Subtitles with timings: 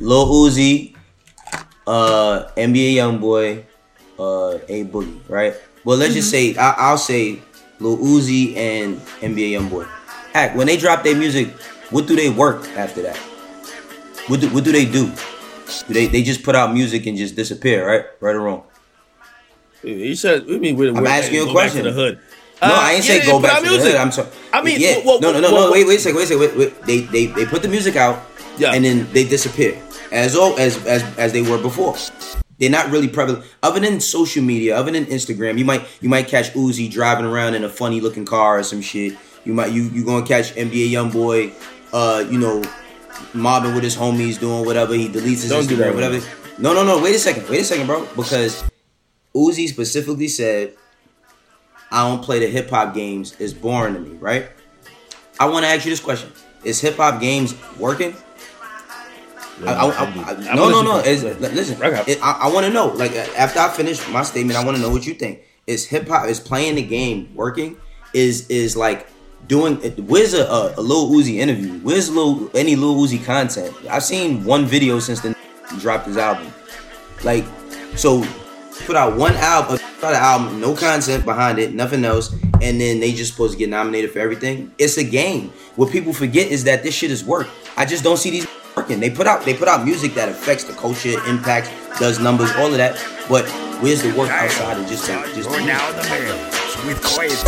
[0.00, 0.94] Lil Uzi,
[1.86, 3.64] uh, NBA YoungBoy,
[4.18, 5.54] uh, A Boogie, right?
[5.84, 7.40] Well, let's just say I, I'll say
[7.80, 9.88] Lil Uzi and NBA YoungBoy.
[10.34, 11.48] Act when they drop their music,
[11.90, 13.16] what do they work after that?
[14.28, 15.10] What do, what do they do?
[15.86, 18.04] Do they they just put out music and just disappear, right?
[18.20, 18.62] Right or wrong?
[19.82, 21.84] You said, I mean, we're, I'm we're- asking you a question.
[21.84, 22.18] the hood.
[22.60, 23.92] No, Uh, I ain't say go back to the music.
[23.92, 24.00] hood.
[24.00, 24.28] I'm sorry.
[24.52, 24.98] I mean, yeah.
[25.06, 25.72] well, no, no, no, well, no.
[25.72, 26.16] Wait, wait a second.
[26.18, 26.40] Wait a second.
[26.42, 26.82] Wait, wait.
[26.82, 28.18] They, they, they put the music out,
[28.58, 28.72] Yeah.
[28.74, 29.78] and then they disappear
[30.12, 31.96] as all as as as they were before.
[32.58, 33.44] They're not really prevalent.
[33.62, 37.54] Other than social media, other than Instagram, you might you might catch Uzi driving around
[37.54, 39.16] in a funny looking car or some shit.
[39.44, 41.52] You might you you gonna catch NBA YoungBoy,
[41.92, 42.62] uh, you know,
[43.32, 44.94] mobbing with his homies, doing whatever.
[44.94, 46.26] He deletes his Don't do that, Instagram, whatever.
[46.58, 47.00] No, no, no.
[47.00, 47.48] Wait a second.
[47.48, 48.06] Wait a second, bro.
[48.16, 48.64] Because
[49.34, 50.74] Uzi specifically said,
[51.92, 53.36] "I don't play the hip hop games.
[53.38, 54.48] It's boring to me." Right?
[55.38, 56.32] I want to ask you this question:
[56.64, 58.16] Is hip hop games working?
[59.66, 60.96] I, I, I, I- no, no, no.
[60.96, 62.88] Listen, it- I, I want to know.
[62.88, 65.40] Like after I finish my statement, I want to know what you think.
[65.66, 67.76] Is hip hop is playing the game working?
[68.14, 69.06] Is is like
[69.46, 69.76] doing?
[70.06, 71.78] Where's a, a, a Lil Uzi interview?
[71.80, 73.74] Where's Lil any Lil Uzi content?
[73.90, 75.36] I've seen one video since the
[75.78, 76.50] dropped his album.
[77.24, 77.44] Like,
[77.96, 78.24] so
[78.86, 82.80] put out one album, put out an album, no content behind it, nothing else, and
[82.80, 84.72] then they just supposed to get nominated for everything.
[84.78, 85.52] It's a game.
[85.76, 87.48] What people forget is that this shit is work.
[87.76, 88.46] I just don't see these
[88.78, 89.00] working.
[89.00, 92.66] They put out they put out music that affects the culture, impacts, does numbers, all
[92.66, 92.94] of that.
[93.28, 93.48] But
[93.82, 97.38] where's the work outside of just to, just You're to now the mix with Quaid.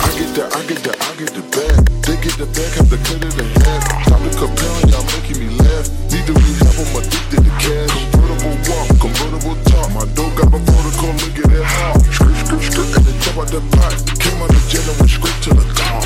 [0.00, 1.86] I get the, I get the, I get the bag.
[2.06, 4.06] They get the bag, have to cut it in half.
[4.06, 4.85] Stop the comparing,
[13.56, 13.96] the pot.
[14.20, 16.04] Came out the jail and went straight to the top.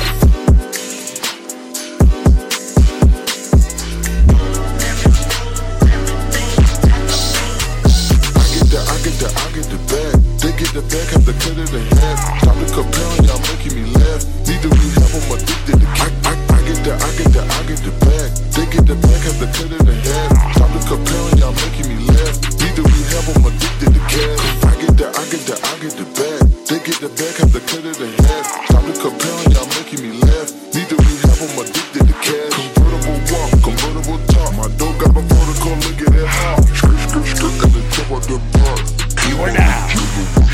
[8.39, 10.15] I get the, I get the, I get the bag.
[10.39, 12.19] They get the bag, have to cut it in half.
[12.39, 14.23] Stop the comparing, y'all making me laugh.
[14.47, 17.63] Need to rehab, I'm addicted to I, I, I get the, I get the, I
[17.67, 18.40] get the bag.
[18.51, 20.55] Get the bag, have to cut it in half.
[20.55, 22.39] Stop the comparing, y'all making me laugh.
[22.55, 24.43] Need to rehab, I'm addicted to cash.
[24.63, 26.39] I get the, I get the, I get the bag.
[26.71, 28.47] They get the bag, have to cut it in half.
[28.71, 30.55] Stop the comparing, y'all making me laugh.
[30.71, 32.55] Need to rehab, I'm addicted to cash.
[32.79, 34.51] Convertible walk, convertible talk.
[34.55, 36.55] My dog got my protocol, look at that how.
[36.71, 38.79] Skirt, skirt, skirt, and then jump out the park.
[39.27, 39.83] You are now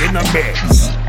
[0.02, 1.07] in the mix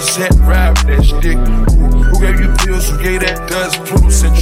[0.00, 1.36] to ride that stick.
[1.36, 2.88] Who gave you pills?
[2.88, 3.76] Who gave that dust?
[3.84, 4.34] Pluto sent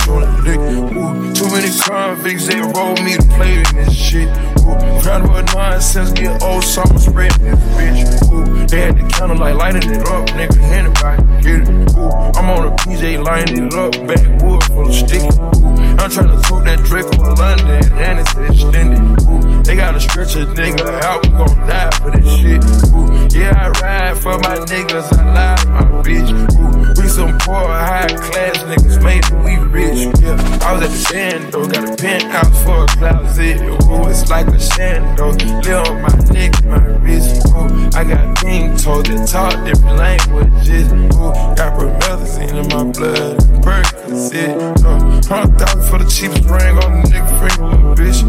[0.45, 0.59] dick.
[0.59, 4.29] Ooh, many convicts they roll me to play in this shit.
[4.63, 8.33] Ooh, crowd with nonsense, get old summer spreading this bitch.
[8.33, 11.97] Ooh, they had the counter like lighting it up, nigga, anybody get it.
[11.97, 15.70] Ooh, I'm on a PJ lining it up, backwood full of sticky.
[16.01, 19.21] I'm to throw that Drake from London and it's extended.
[19.29, 22.65] Ooh, they gotta stretch a nigga out, we gon' die for this shit.
[22.97, 26.33] Ooh, yeah, I ride for my niggas, I lie my bitch.
[26.33, 30.09] Ooh, we some poor, high class niggas, made it, we rich.
[30.23, 33.61] Yeah, I was at the bando, got a penthouse for a closet.
[33.61, 35.37] Ooh, it's like a shando.
[35.63, 37.47] Live on my neck, my wrist.
[37.49, 40.91] Ooh, I got pink toes that talk different languages.
[40.91, 44.83] Ooh, got promethazine in my blood, Percocet.
[44.83, 48.23] Uh, hundred thousand for the cheapest ring on the nigga finger, little bitch.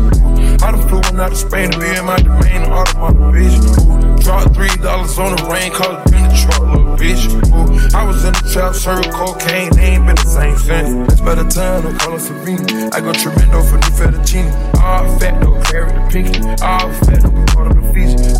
[0.66, 3.12] I done flew one out of Spain to be in my domain, all of my.
[3.14, 7.30] Ooh, dropped three dollars on the rain, called it in the truck, little bitch.
[7.30, 11.14] Ooh, I was in the trap, serving cocaine, they ain't been the same since.
[11.14, 12.90] It's better time to call her Serena.
[12.94, 14.50] I go tremendo for new fettuccine.
[14.82, 16.42] All fat, no carry the pinky.
[16.66, 18.34] All fat, no part of the feature.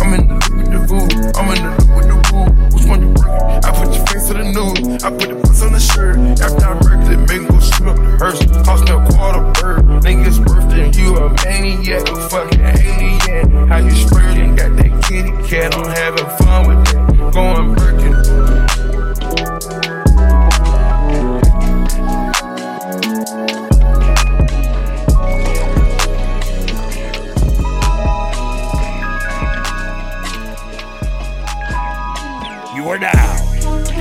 [0.00, 1.04] I'm in the look with the voo.
[1.36, 2.48] I'm in the look with the woo.
[2.72, 3.60] Which one you working?
[3.64, 4.01] I put your
[4.32, 5.04] to the news.
[5.04, 6.16] I put the puss on the shirt.
[6.40, 8.40] After I break it, make go shoot up the hearse.
[8.64, 9.84] Cost me a quarter bird.
[10.02, 13.68] Nigga's birthday, you a maniac, a fucking alien.
[13.68, 15.74] How you sprayed and got that kitty cat?
[15.76, 17.32] I'm having fun with that.
[17.32, 17.91] Going Birkin.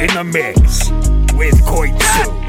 [0.01, 0.89] In the mix
[1.35, 2.40] with Koitsu.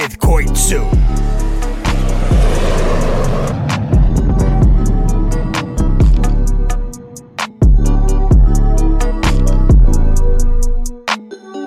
[0.00, 0.80] With Koitsu.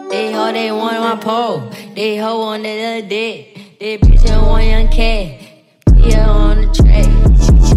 [0.10, 1.70] They all they want my pole.
[1.94, 3.78] They hoe on the dick.
[3.80, 5.40] They bitch and one young cat.
[5.96, 7.73] Yeah, on the tray.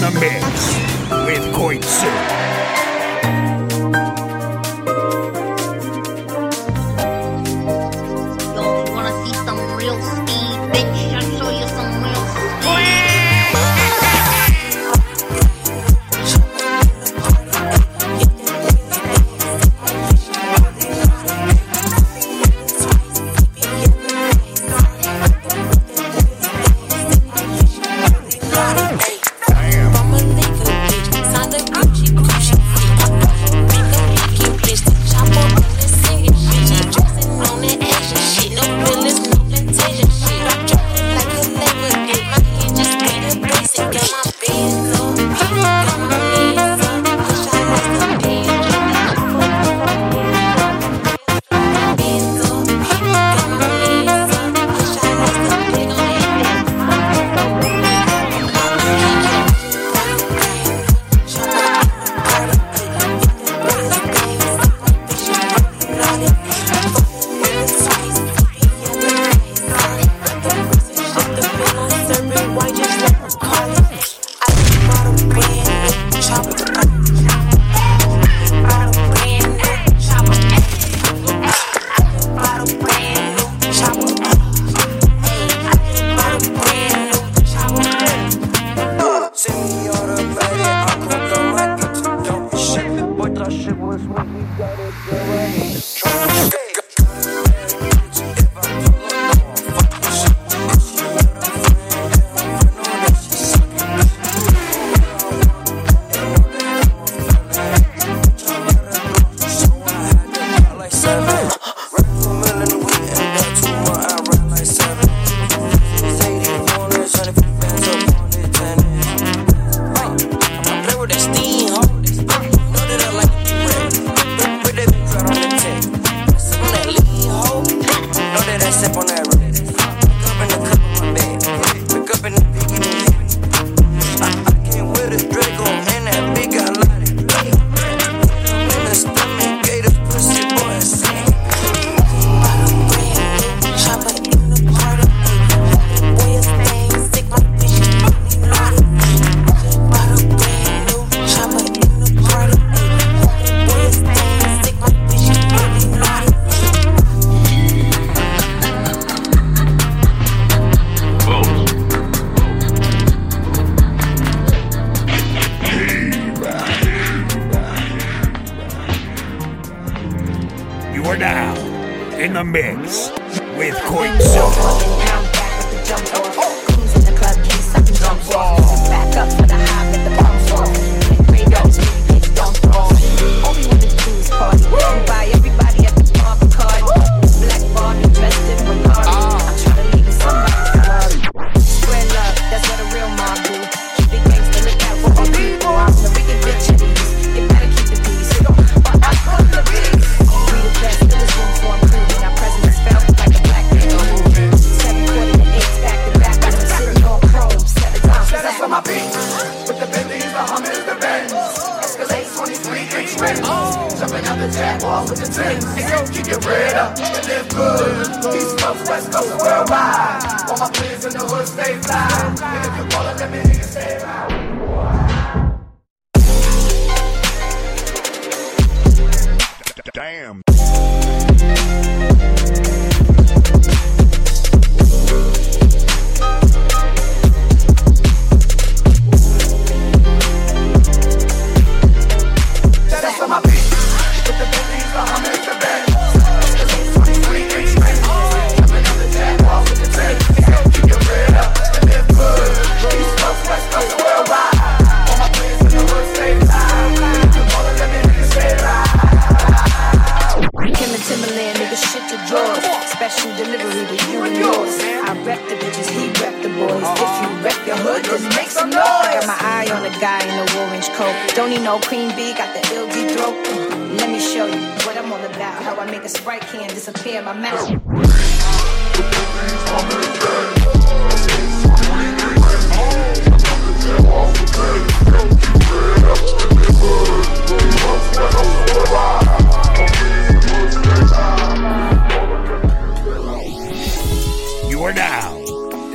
[0.00, 0.76] the Mix
[1.26, 2.67] with Koitsu.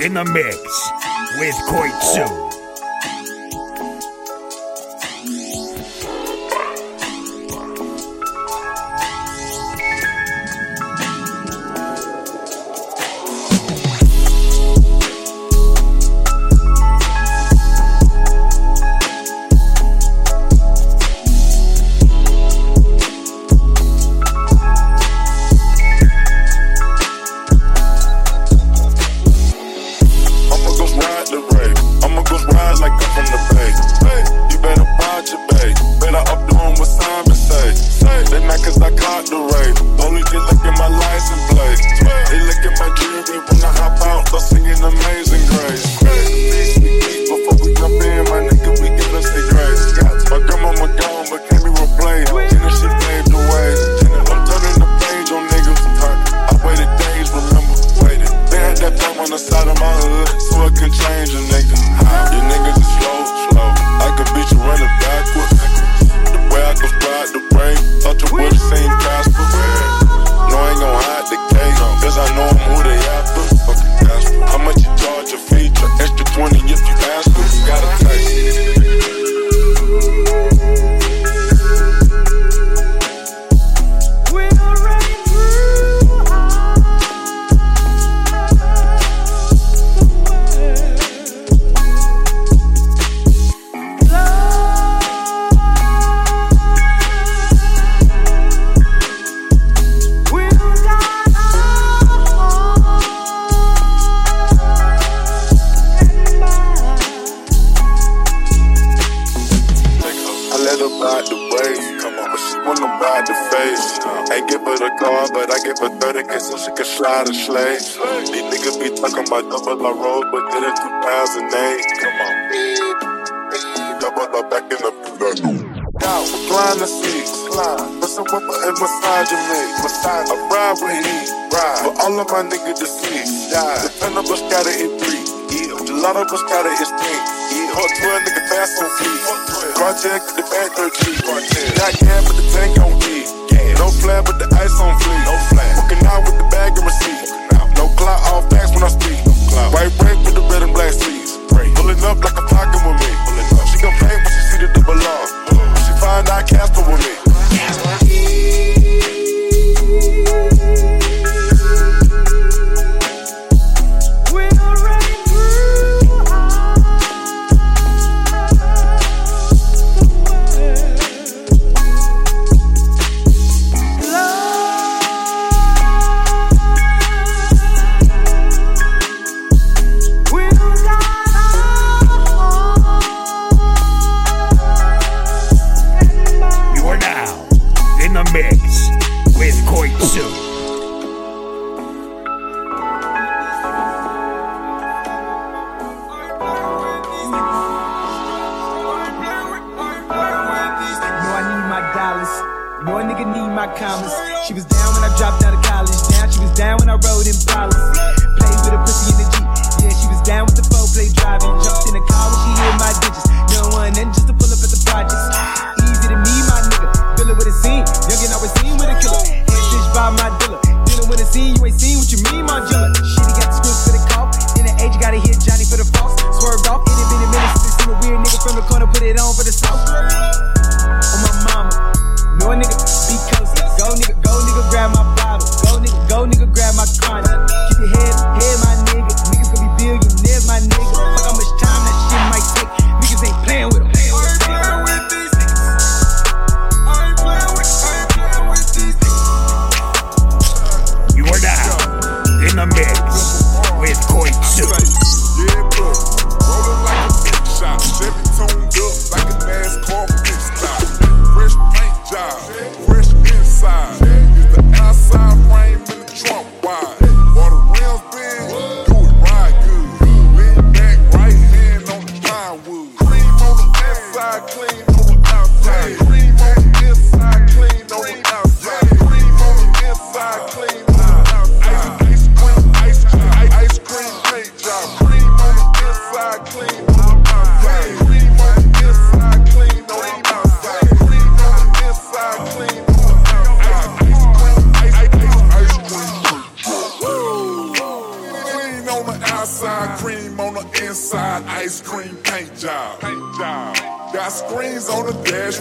[0.04, 0.92] In the mix
[1.40, 2.53] with Koitsu.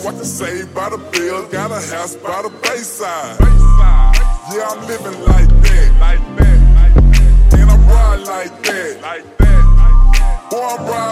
[0.05, 1.47] what to say by the bill.
[1.49, 3.38] Got a house by the bayside.
[3.38, 4.17] bayside.
[4.53, 5.93] Yeah, I'm living like that.
[6.01, 7.61] Like that, like that.
[7.61, 9.01] And I ride like that.
[9.01, 10.51] Like that, like that.
[10.51, 11.12] Boy, I ride.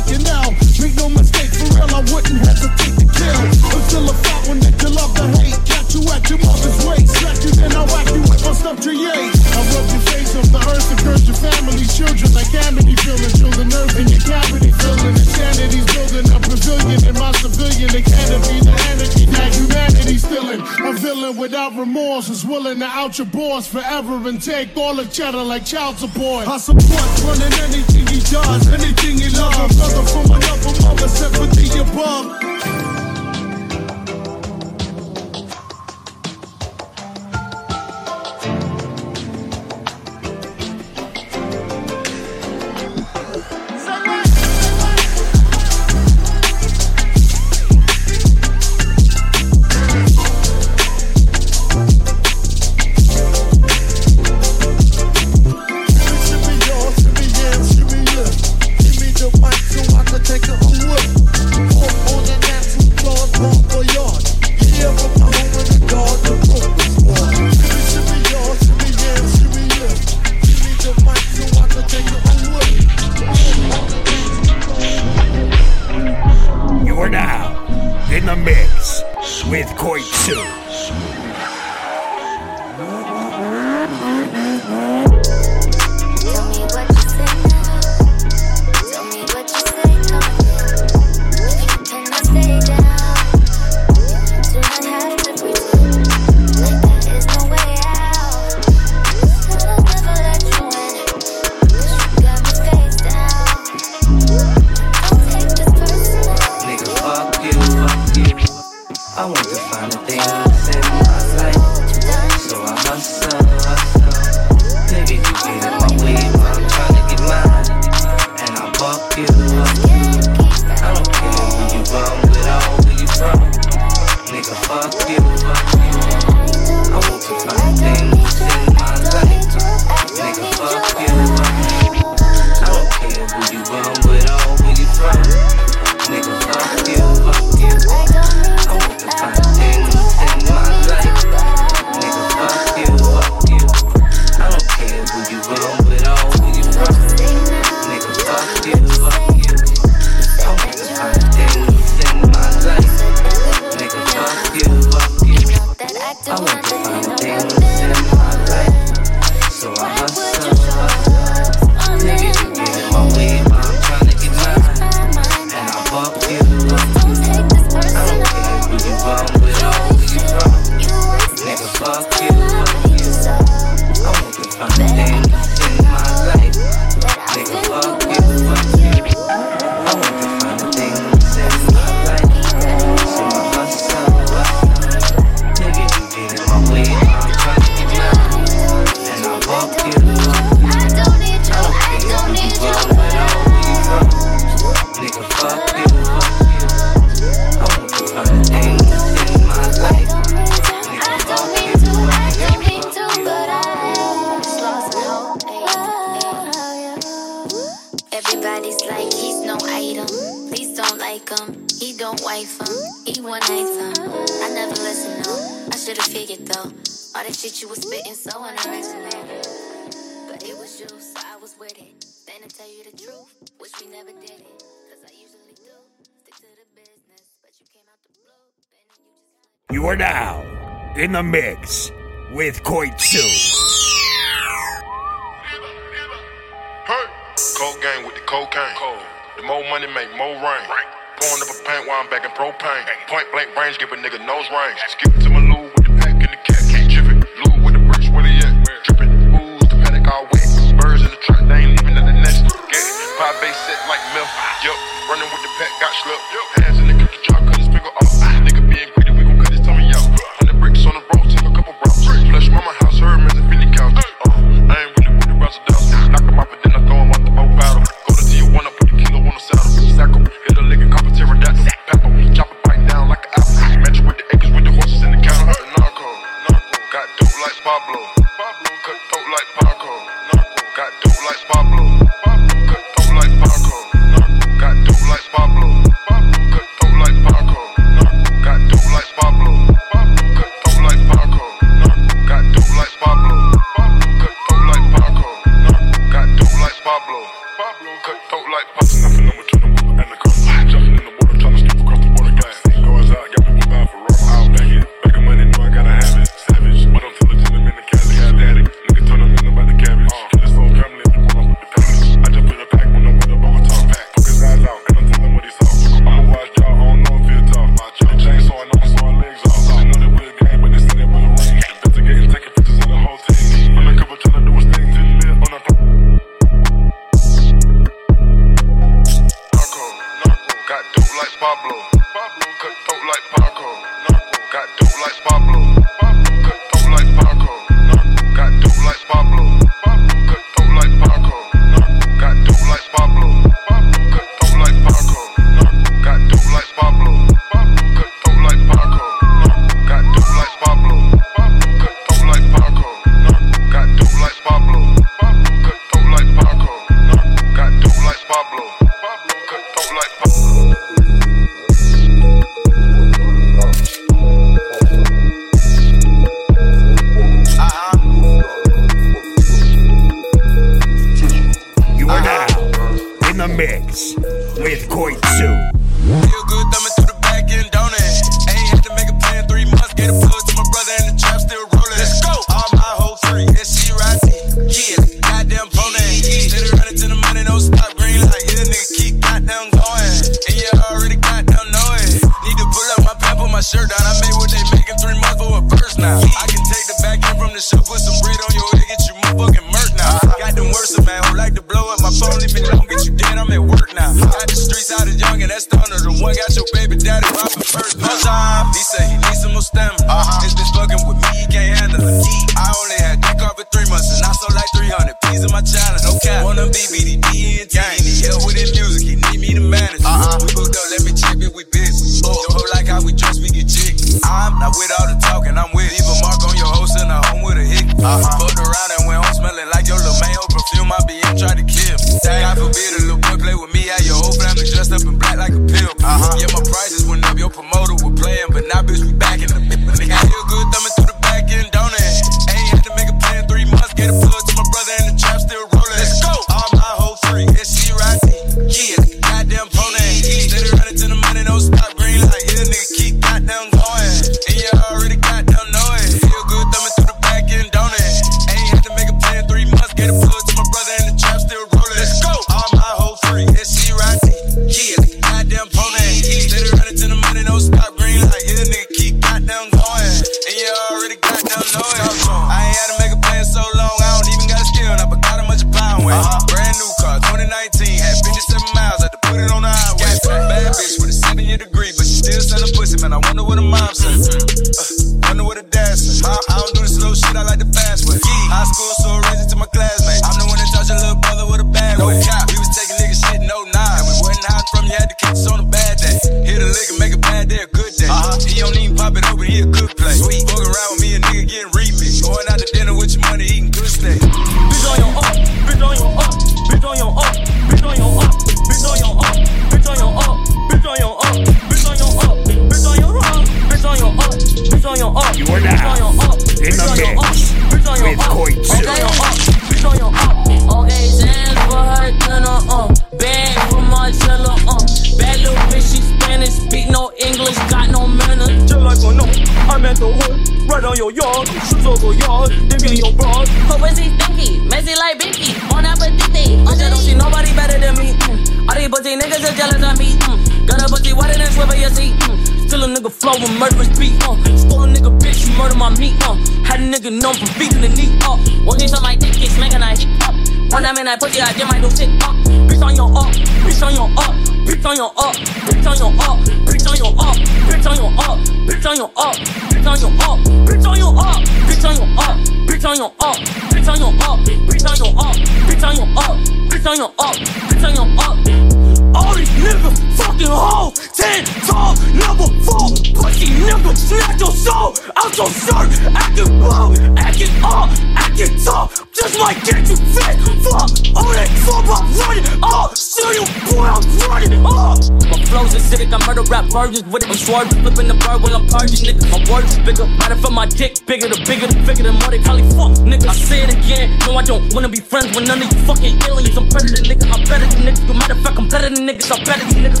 [595.36, 596.56] With none of you fucking aliens.
[596.56, 598.08] I'm better than nigga, I'm better than niggas.
[598.08, 600.00] Matter of fact, I'm better than niggas, I'm better than niggas.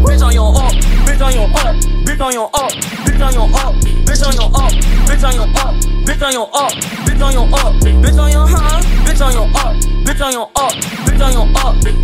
[0.00, 0.72] Bitch on your up,
[1.04, 1.76] bitch on your up,
[2.08, 2.72] bitch on your up,
[3.04, 3.74] bitch on your up,
[4.08, 4.72] bitch on your up,
[5.04, 5.74] bitch on your up,
[6.08, 6.72] bitch on your up,
[7.04, 10.50] bitch on your up, bitch on your huh, bitch on your up, bitch on your
[10.56, 10.72] up,
[11.04, 12.01] bitch on your up,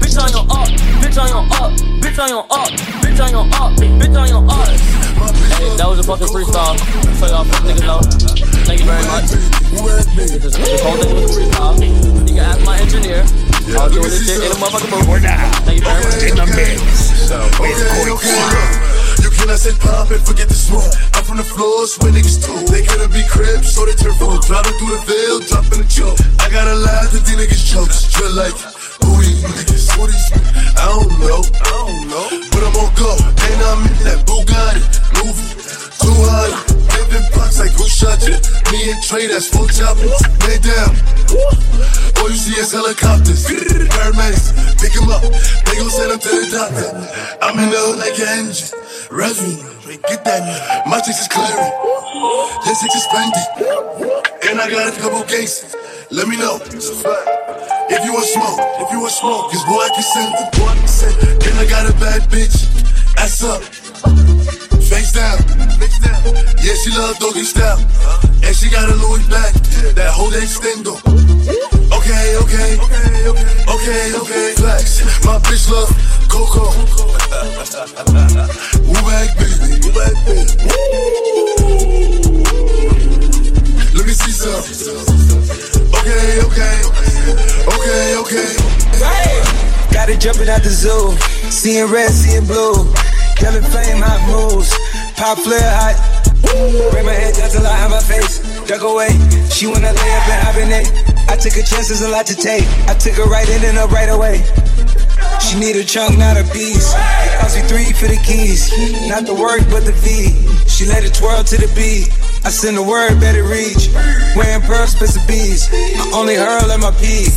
[1.09, 1.73] bitch on your up,
[2.05, 2.69] bitch on your up,
[3.01, 4.69] bitch on your up, bitch on your up, bitch on your up.
[5.57, 6.77] Hey, that was a fucking freestyle.
[7.17, 8.01] So y'all fuck niggas know.
[8.69, 9.33] Thank you very much.
[9.33, 11.81] This, this whole thing was a freestyle.
[12.29, 13.25] You can ask my engineer.
[13.73, 15.09] I was doing this shit in a motherfucking booth.
[15.09, 16.25] We're now Thank you very much.
[16.29, 17.29] in the mix
[17.61, 18.53] with Okay, okay, Coach.
[18.53, 18.99] look.
[19.25, 20.89] You cannot say pop and forget the smoke.
[21.17, 22.57] I'm from the floors where niggas too.
[22.69, 24.37] They couldn't be cribs, so they turn full.
[24.45, 26.21] Driving through the veil, dropping a choke.
[26.41, 28.09] I got a lie that these niggas chokes.
[28.13, 28.57] Drill like,
[30.79, 31.43] I don't know.
[31.43, 32.27] I don't know.
[32.53, 33.13] But I'm on go.
[33.19, 34.81] And I'm in that Bugatti.
[35.21, 35.53] Moving.
[35.99, 36.53] Too hard.
[36.95, 38.37] Living blocks like who shot you?
[38.71, 40.13] Me and Trey, that's full chopping.
[40.47, 40.93] Lay down.
[42.19, 43.47] All you see is helicopters.
[43.47, 45.23] Paramedics, pick him up.
[45.23, 46.89] They gon' send him to the doctor.
[47.43, 48.79] I'm in the hood like an engine.
[50.09, 50.87] Get that.
[50.87, 51.73] My chicks is clearing.
[52.65, 53.49] His chicks is spending.
[54.49, 55.75] And I got a couple cases.
[56.11, 56.59] Let me know.
[57.91, 57.95] A.
[57.95, 60.33] If you want smoke, if you want smoke, cause boy I can send.
[60.57, 61.17] Boy I can send.
[61.47, 62.67] And I got a bad bitch.
[63.17, 63.63] Ass up.
[64.85, 65.39] Face down.
[66.61, 67.79] Yeah, she love doggy style.
[68.45, 69.55] And she got a Louis back.
[69.95, 70.97] That whole extendo.
[71.97, 72.77] Okay, okay,
[73.69, 74.55] okay, okay.
[74.57, 75.91] Flex, my bitch love
[76.29, 76.69] Coco.
[78.87, 80.45] Woo back, baby, woo back, baby.
[83.95, 85.78] Let me see some.
[85.99, 86.79] Okay, okay,
[87.67, 88.51] okay, okay.
[89.93, 91.11] Got it jumping out the zoo.
[91.51, 92.87] Seeing red, seeing blue.
[93.43, 94.71] Yellow flame, hot moves.
[95.17, 95.99] Pop flare hot.
[96.93, 98.39] Bring my head down till I have my face.
[98.67, 99.11] Duck away.
[99.51, 100.89] She wanna lay up and hibernate.
[101.29, 102.67] I took a chance, there's a lot to take.
[102.87, 104.43] I took her right in and up right away.
[105.43, 106.95] She need a chunk, not a piece.
[106.95, 108.71] It cost me three for the keys.
[109.09, 110.31] Not the work, but the V.
[110.67, 112.11] She let it twirl to the beat.
[112.45, 113.91] I send a word, better reach.
[114.37, 115.69] Wearing pearls, spits of bees.
[115.73, 117.33] I only hurl at my peak.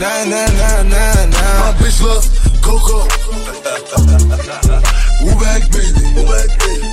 [0.00, 1.60] Nah, nah, nah, nah, nah.
[1.60, 2.24] My bitch love
[2.62, 3.06] Coco.
[5.22, 6.84] Woo back, baby, woo back, baby.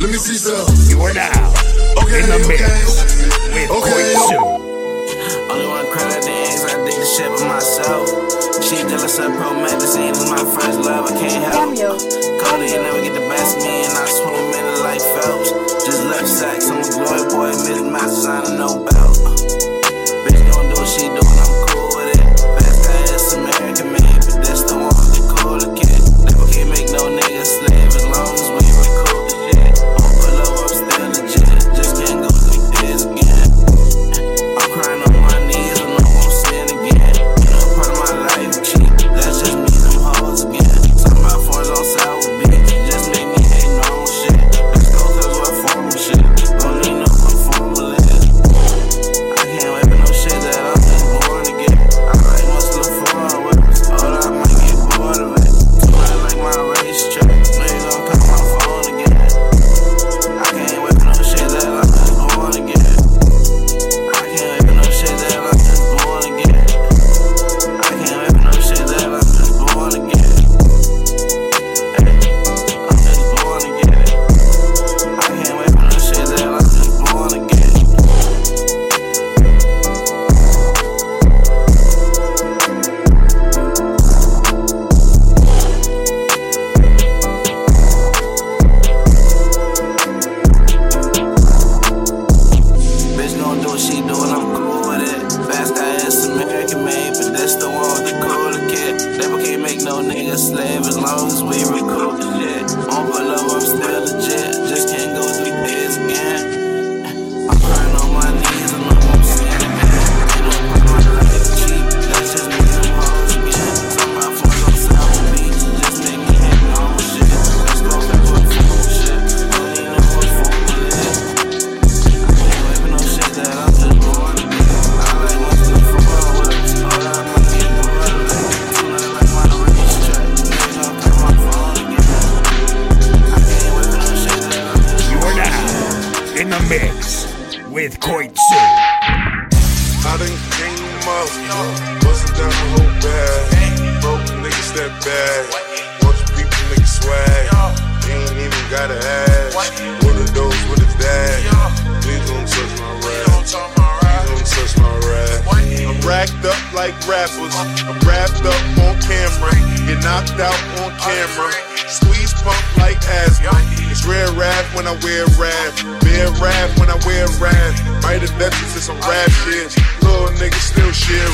[0.00, 0.66] Let me see some.
[0.88, 1.83] You are now Okay,
[2.14, 2.62] in the okay, mix
[3.50, 4.14] with okay.
[4.14, 4.38] Coach.
[5.50, 8.06] Only one crown I dance, I did the shit by myself.
[8.62, 11.74] She jealous of promethazine is my first love, I can't help.
[11.74, 15.50] Cody, you never get the best of me, and I swim in it like Phelps.
[15.84, 19.43] Just left sacks, I'm a glory boy, mismatch, signing no belt.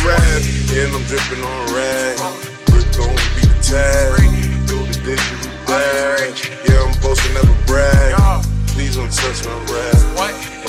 [0.04, 0.42] rap,
[0.72, 2.16] and I'm dripping on rag.
[2.70, 4.16] Brick gon' be the tag.
[4.66, 6.32] Do the digital bag.
[6.64, 8.14] Yeah, I'm supposed to never brag.
[8.72, 10.00] Please don't touch my rap.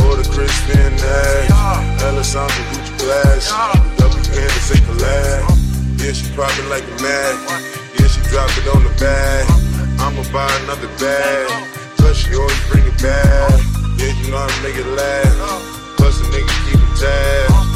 [0.03, 2.03] Or the Christian Nash.
[2.03, 3.47] Alessandro Gucci Flash.
[3.97, 5.43] W can to a collab.
[5.99, 7.35] Yeah, she poppin' like a mag.
[7.99, 9.45] Yeah, she drop it on the bag.
[9.99, 11.47] I'ma buy another bag.
[11.97, 13.59] Plus she always bring it back.
[13.97, 15.37] Yeah, you know I make it last.
[15.97, 17.70] Plus the nigga keep it tab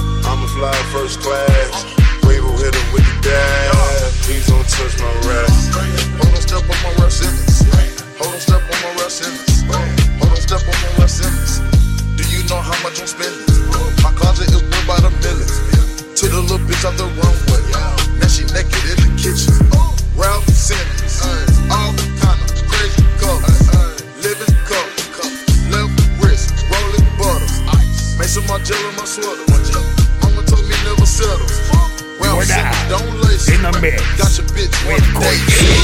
[0.56, 1.84] fly first class.
[2.24, 4.24] Wave will hit him with the dash.
[4.24, 5.52] Please don't touch my rap.
[6.16, 7.60] Hold on, step on my rap sentence.
[8.16, 9.68] Hold on, step on my rap sentence.
[9.68, 11.60] Hold on, step on my rap sentence.
[12.16, 13.44] Do you know how much I'm spending?
[14.00, 15.60] My closet is worth by the millions.
[16.24, 17.62] To the little bitch out the runway.
[18.16, 19.60] Now she naked in the kitchen.
[20.16, 21.20] Raf Simons.
[21.68, 21.92] All
[22.24, 23.60] kind of crazy colors.
[24.24, 24.88] Living color.
[25.68, 27.60] Left wrist, rolling butters.
[28.16, 30.05] Make some Margiela my sweater
[30.86, 31.70] never settles.
[32.22, 33.16] You're now don't.
[33.50, 34.02] In the mix.
[34.18, 35.76] Got your bitch with one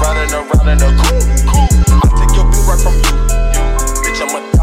[0.00, 1.17] running around in
[2.82, 3.00] from you.
[4.02, 4.57] Bitch, I'm a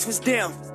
[0.00, 0.69] them was dim.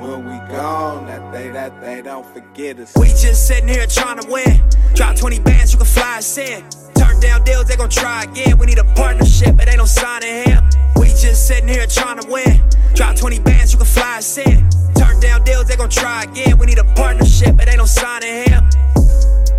[0.00, 2.92] When we gone that they that they don't forget us.
[2.96, 4.62] We just sitting here trying to win.
[4.94, 6.68] Drop 20 bands, you can fly us in.
[6.94, 8.58] Turn down deals, they gon' try again.
[8.58, 10.60] We need a partnership, it ain't no signing here.
[10.96, 12.60] We just sitting here trying to win.
[12.94, 14.68] Drop 20 bands, you can fly us in.
[14.94, 16.58] Turn down deals, they gon' try again.
[16.58, 18.60] We need a partnership, it ain't no signing here.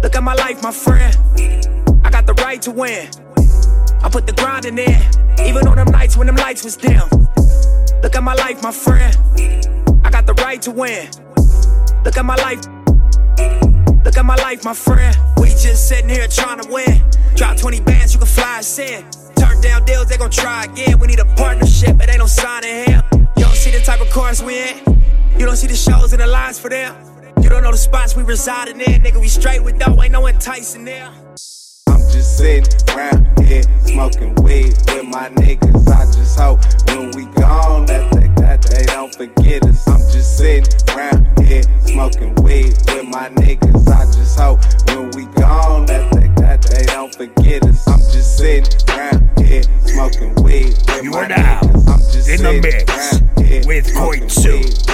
[0.01, 1.15] Look at my life, my friend.
[2.03, 3.09] I got the right to win.
[4.03, 5.01] I put the grinding in,
[5.41, 7.01] even on them nights when them lights was dim.
[8.03, 9.76] Look at my life, my friend.
[10.07, 11.09] I got the right to win.
[12.05, 12.63] Look at my life.
[14.05, 15.13] Look at my life, my friend.
[15.35, 17.03] We just sitting here trying to win.
[17.35, 19.03] Drop 20 bands, you can fly us in.
[19.35, 20.97] Turn down deals, they gon' try again.
[20.97, 23.03] We need a partnership, it ain't no signing here.
[23.35, 24.77] You don't see the type of cars we in.
[25.37, 26.95] You don't see the shows and the lines for them.
[27.41, 29.01] You don't know the spots we residing in.
[29.01, 31.11] Nigga, we straight with dough, ain't no enticing there.
[31.89, 32.63] I'm just sitting
[32.95, 35.85] around here smoking weed with my niggas.
[35.89, 38.27] I just hope when we gone that they,
[39.17, 39.87] forget us.
[39.87, 43.87] I'm just sitting around here smoking weed with my niggas.
[43.87, 44.59] I just hope
[44.89, 47.87] when we gone that they, that they don't forget us.
[47.87, 51.87] I'm just sitting around here smoking weed with You my are now niggas.
[51.87, 54.87] I'm just in the mix here with smoking Koitsu.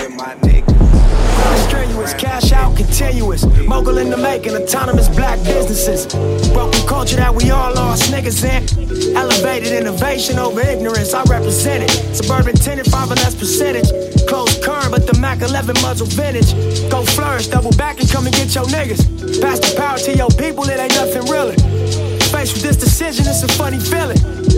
[2.76, 3.45] Continuous.
[3.67, 6.07] Mogul in the making, autonomous black businesses.
[6.53, 9.15] Broken culture that we all lost niggas in.
[9.15, 12.15] Elevated innovation over ignorance, I represent it.
[12.15, 13.89] Suburban tenant, five and less percentage.
[14.28, 16.53] Closed current, but the Mac 11 muzzle vintage.
[16.89, 19.41] Go flourish, double back and come and get your niggas.
[19.41, 22.12] Pass the power to your people, it ain't nothing realer.
[22.34, 24.17] With this decision, it's a funny feeling.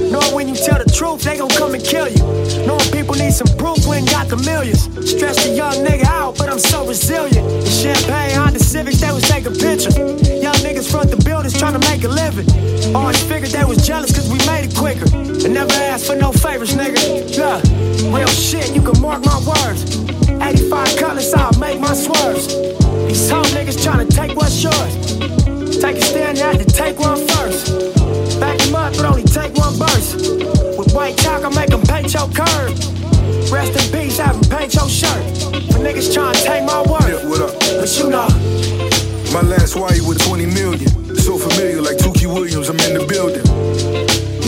[0.10, 2.18] Knowing when you tell the truth, they gon' come and kill you.
[2.66, 4.90] Knowing people need some proof, ain't got the millions.
[5.06, 7.46] Stress the young nigga out, but I'm so resilient.
[7.46, 9.96] In Champagne, Honda Civics, they was taking pictures.
[9.98, 12.48] Young niggas front the buildings trying to make a living.
[12.96, 15.06] Always figured they was jealous cause we made it quicker.
[15.14, 16.98] And never asked for no favors, nigga.
[17.38, 17.62] Look,
[18.12, 19.84] real shit, you can mark my words.
[20.42, 22.85] 85 colors, I'll make my swerves.
[34.74, 35.22] Your shirt.
[35.70, 37.06] For niggas trying to take my word.
[37.06, 37.54] Yeah, what up?
[37.78, 38.26] But you know,
[39.32, 40.90] My last wire with 20 million.
[41.16, 43.46] So familiar, like Tookie Williams, I'm in the building.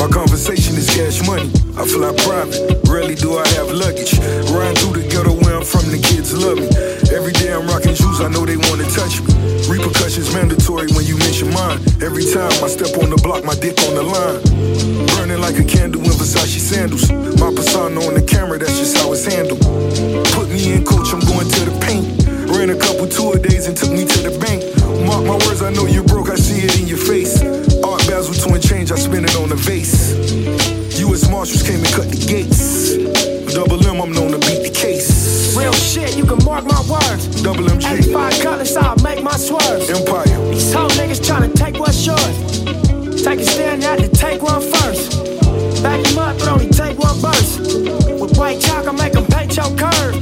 [0.02, 1.50] My conversation is cash money.
[1.78, 2.82] I fly private.
[2.90, 4.18] Rarely do I have luggage.
[4.50, 6.70] Riding through the ghetto where I'm from, the kids love me.
[7.14, 9.30] Every day I'm rocking shoes, I know they wanna touch me.
[9.70, 11.18] Repercussions mandatory when you
[11.68, 11.80] mine.
[12.02, 14.40] Every time I step on the block, my dick on the line.
[15.16, 17.12] Burning like a candle in Versace sandals.
[17.40, 19.62] My persona on the camera, that's just how it's handled.
[20.36, 22.06] Put me in, coach, I'm going to the paint.
[22.48, 24.64] Ran a couple tour days and took me to the bank.
[25.06, 27.44] Mark my words, I know you broke, I see it in your face.
[27.84, 30.16] Art Basel twin change, I spin it on the vase.
[31.04, 31.30] U.S.
[31.30, 32.96] Marshals came and cut the gates.
[33.54, 35.56] Double M, I'm known to beat the case.
[35.58, 37.42] real shit, you can mark my words.
[37.42, 38.14] Double MG.
[38.14, 39.90] 85 colors, I'll make my swerves.
[39.90, 40.37] Empire.
[40.68, 43.24] These hoe niggas tryna take what's yours.
[43.24, 45.16] Take a stand, had to take one first.
[45.82, 47.62] Back him up, but only take one burst.
[48.20, 50.16] With white chalk, I make him paint your curve.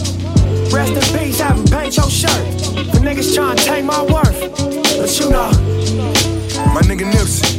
[0.72, 2.46] Rest in peace, have him paint your shirt.
[2.92, 4.40] For niggas tryna take my worth.
[5.00, 5.50] But you know,
[6.76, 7.50] My nigga Nipsey.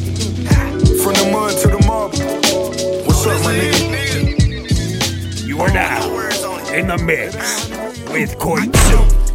[1.02, 2.20] From the mud to the marble.
[3.04, 5.44] What's up, my nigga?
[5.44, 6.06] You are now
[6.72, 7.34] in the mix
[8.12, 9.25] with Koitsu.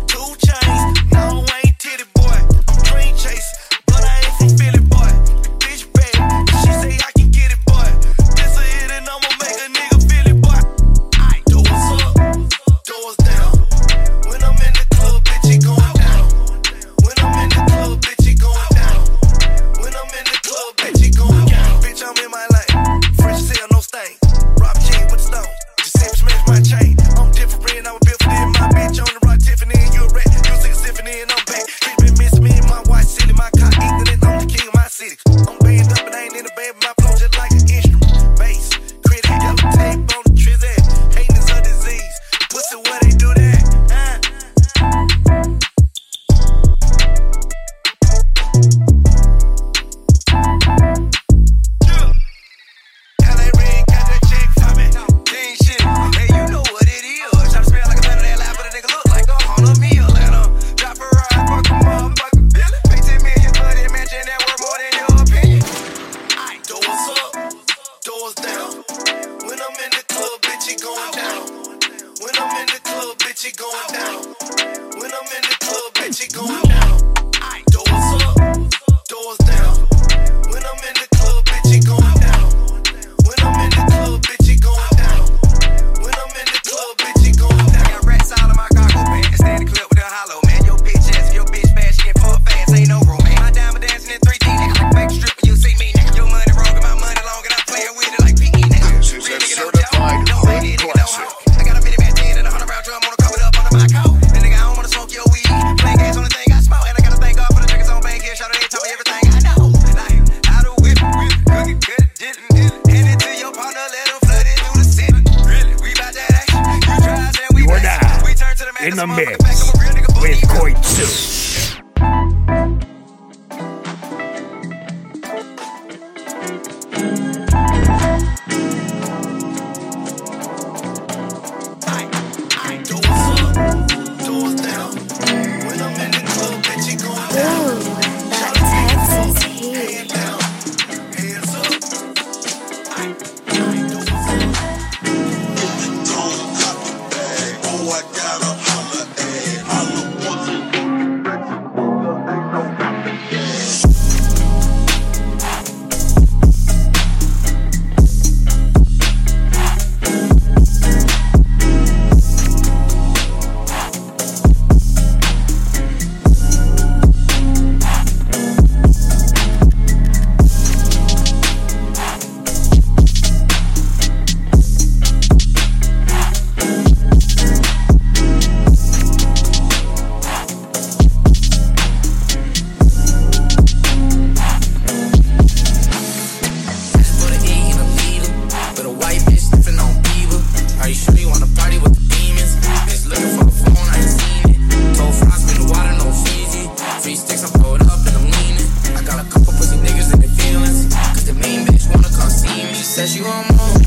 [202.82, 203.78] She said she want more.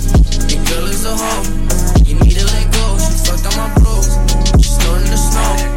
[0.47, 2.05] The girl is a hoe.
[2.07, 2.97] You need to let go.
[2.97, 4.15] She fucked up my bros.
[4.63, 5.74] She's still in the snow.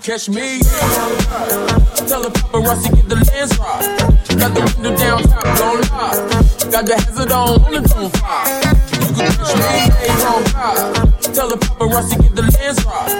[0.00, 0.60] catch me.
[2.08, 3.84] Tell the paparazzi get the lens right.
[4.38, 6.16] Got the window down, top don't lie.
[6.70, 8.08] Got the hazard on, on the on.
[8.96, 10.88] You can catch me, ain't on fire.
[11.34, 13.12] Tell the paparazzi get the lens right.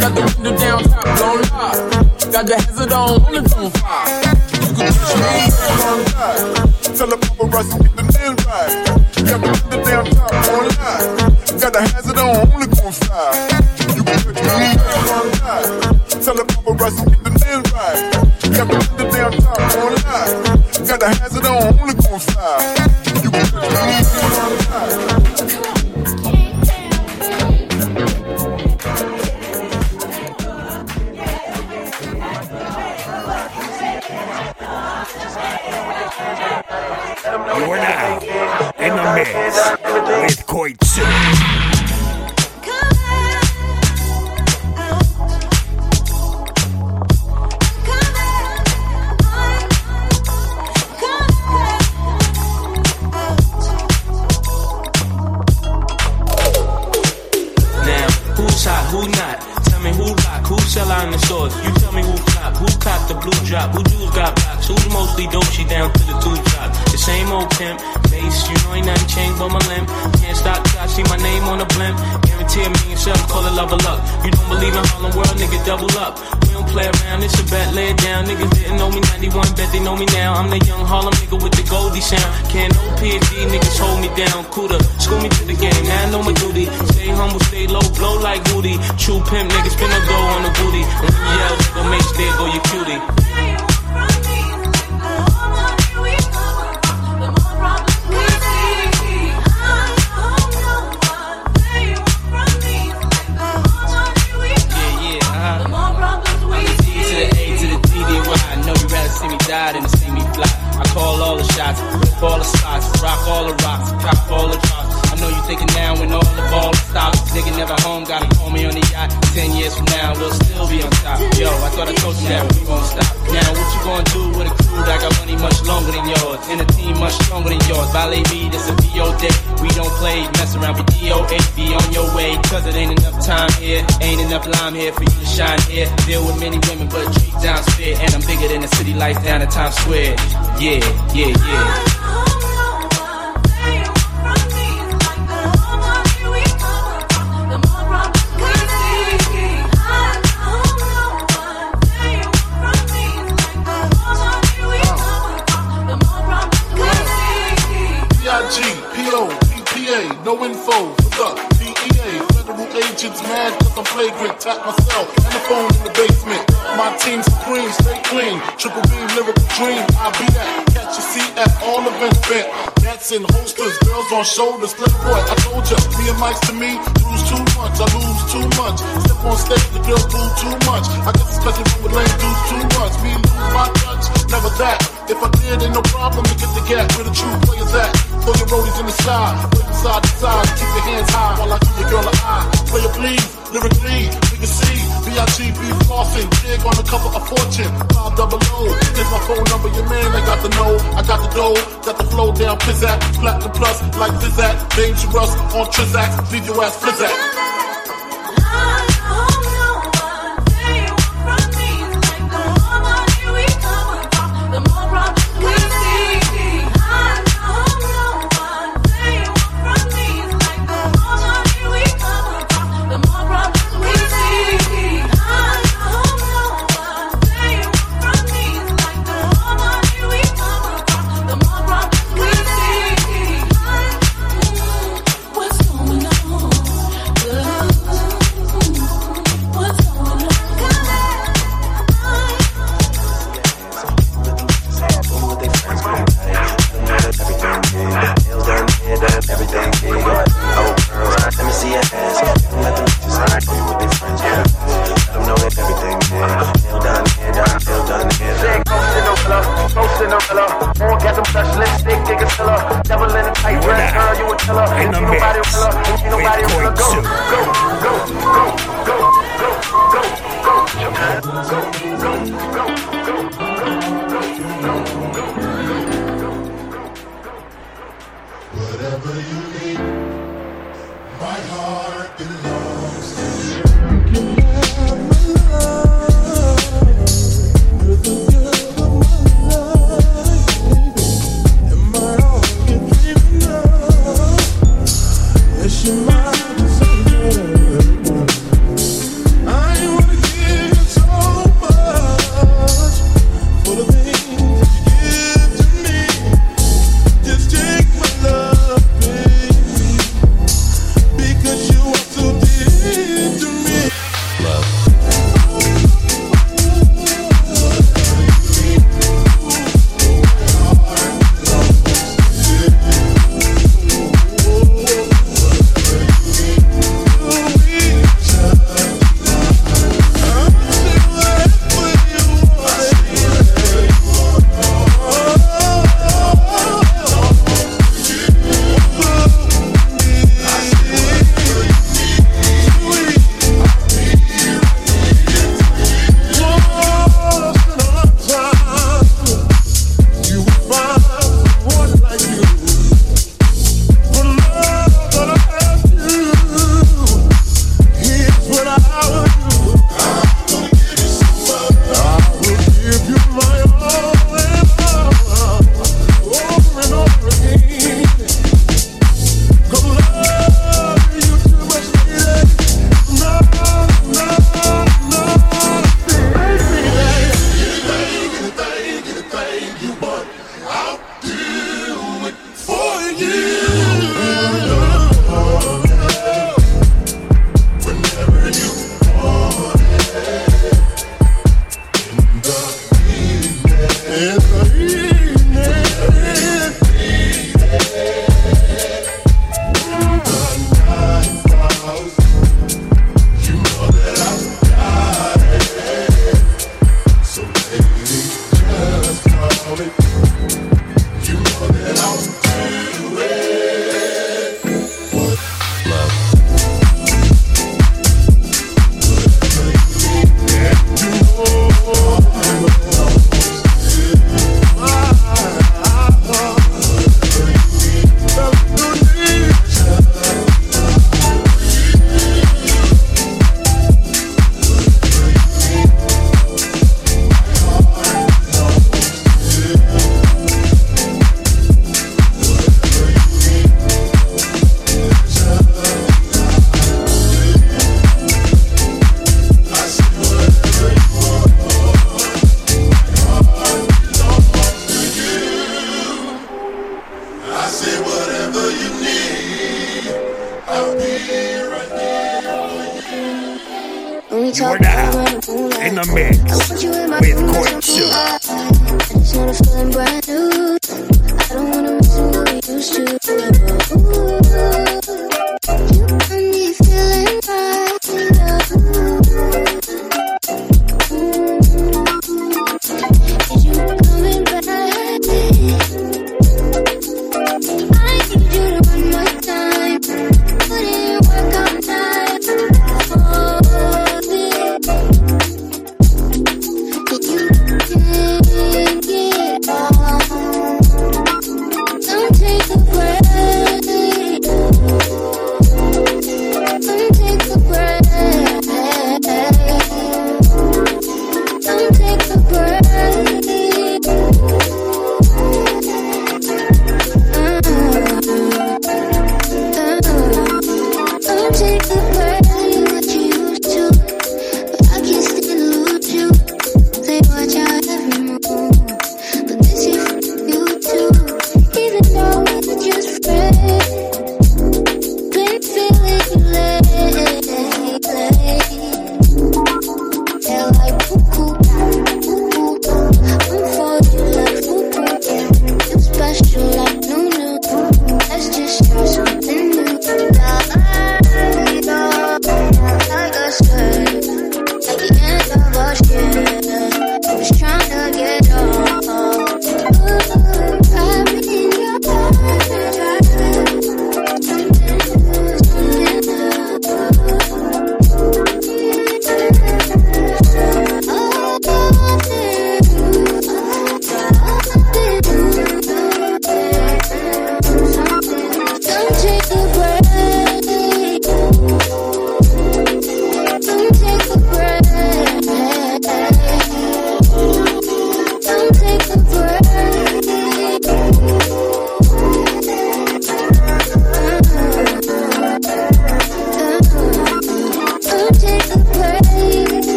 [0.00, 1.78] Got the window down, top don't lie.
[2.32, 3.70] Got the hazard on, on the on.
[4.58, 6.50] You can catch me, ain't on fire.
[6.96, 8.83] Tell the paparazzi get the lens right.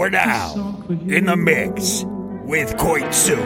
[0.00, 2.06] Are now in the mix
[2.46, 3.36] with Koitsu.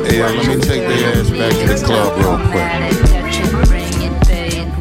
[0.07, 2.69] Hey, yo, let me take their ass back to the club real quick.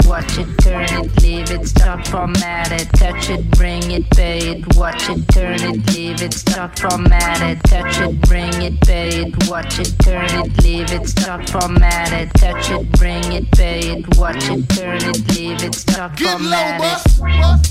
[0.07, 0.83] Watch it, turn.
[0.83, 5.59] It, leave it, stop, format it, touch it, bring it, pay it, watch it, turn
[5.61, 10.25] it, leave it, stop, format it, touch it, bring it, pay it, watch it, turn
[10.25, 14.97] it, leave it, stop, format it, touch it, bring it, pay it, watch it, turn
[14.97, 17.11] it, leave it, stop, format it.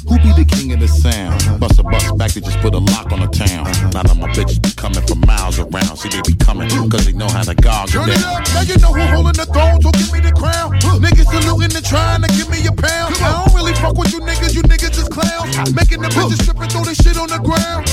[0.08, 1.40] Who be the king of the sound?
[1.60, 3.64] Busta Bus back to just put a lock on the town.
[3.94, 5.96] Now that my bitches be coming from miles around.
[5.96, 8.42] See, they be coming cause they know how to gog Turn it down.
[8.42, 10.72] up, now you know who holding the throne, so give me the crown.
[11.00, 13.14] Niggas saluting and trying to give me a pound.
[13.22, 15.74] I don't really fuck with you niggas, you niggas is clowns.
[15.74, 17.86] Making the bitches strip and throw this shit on the ground.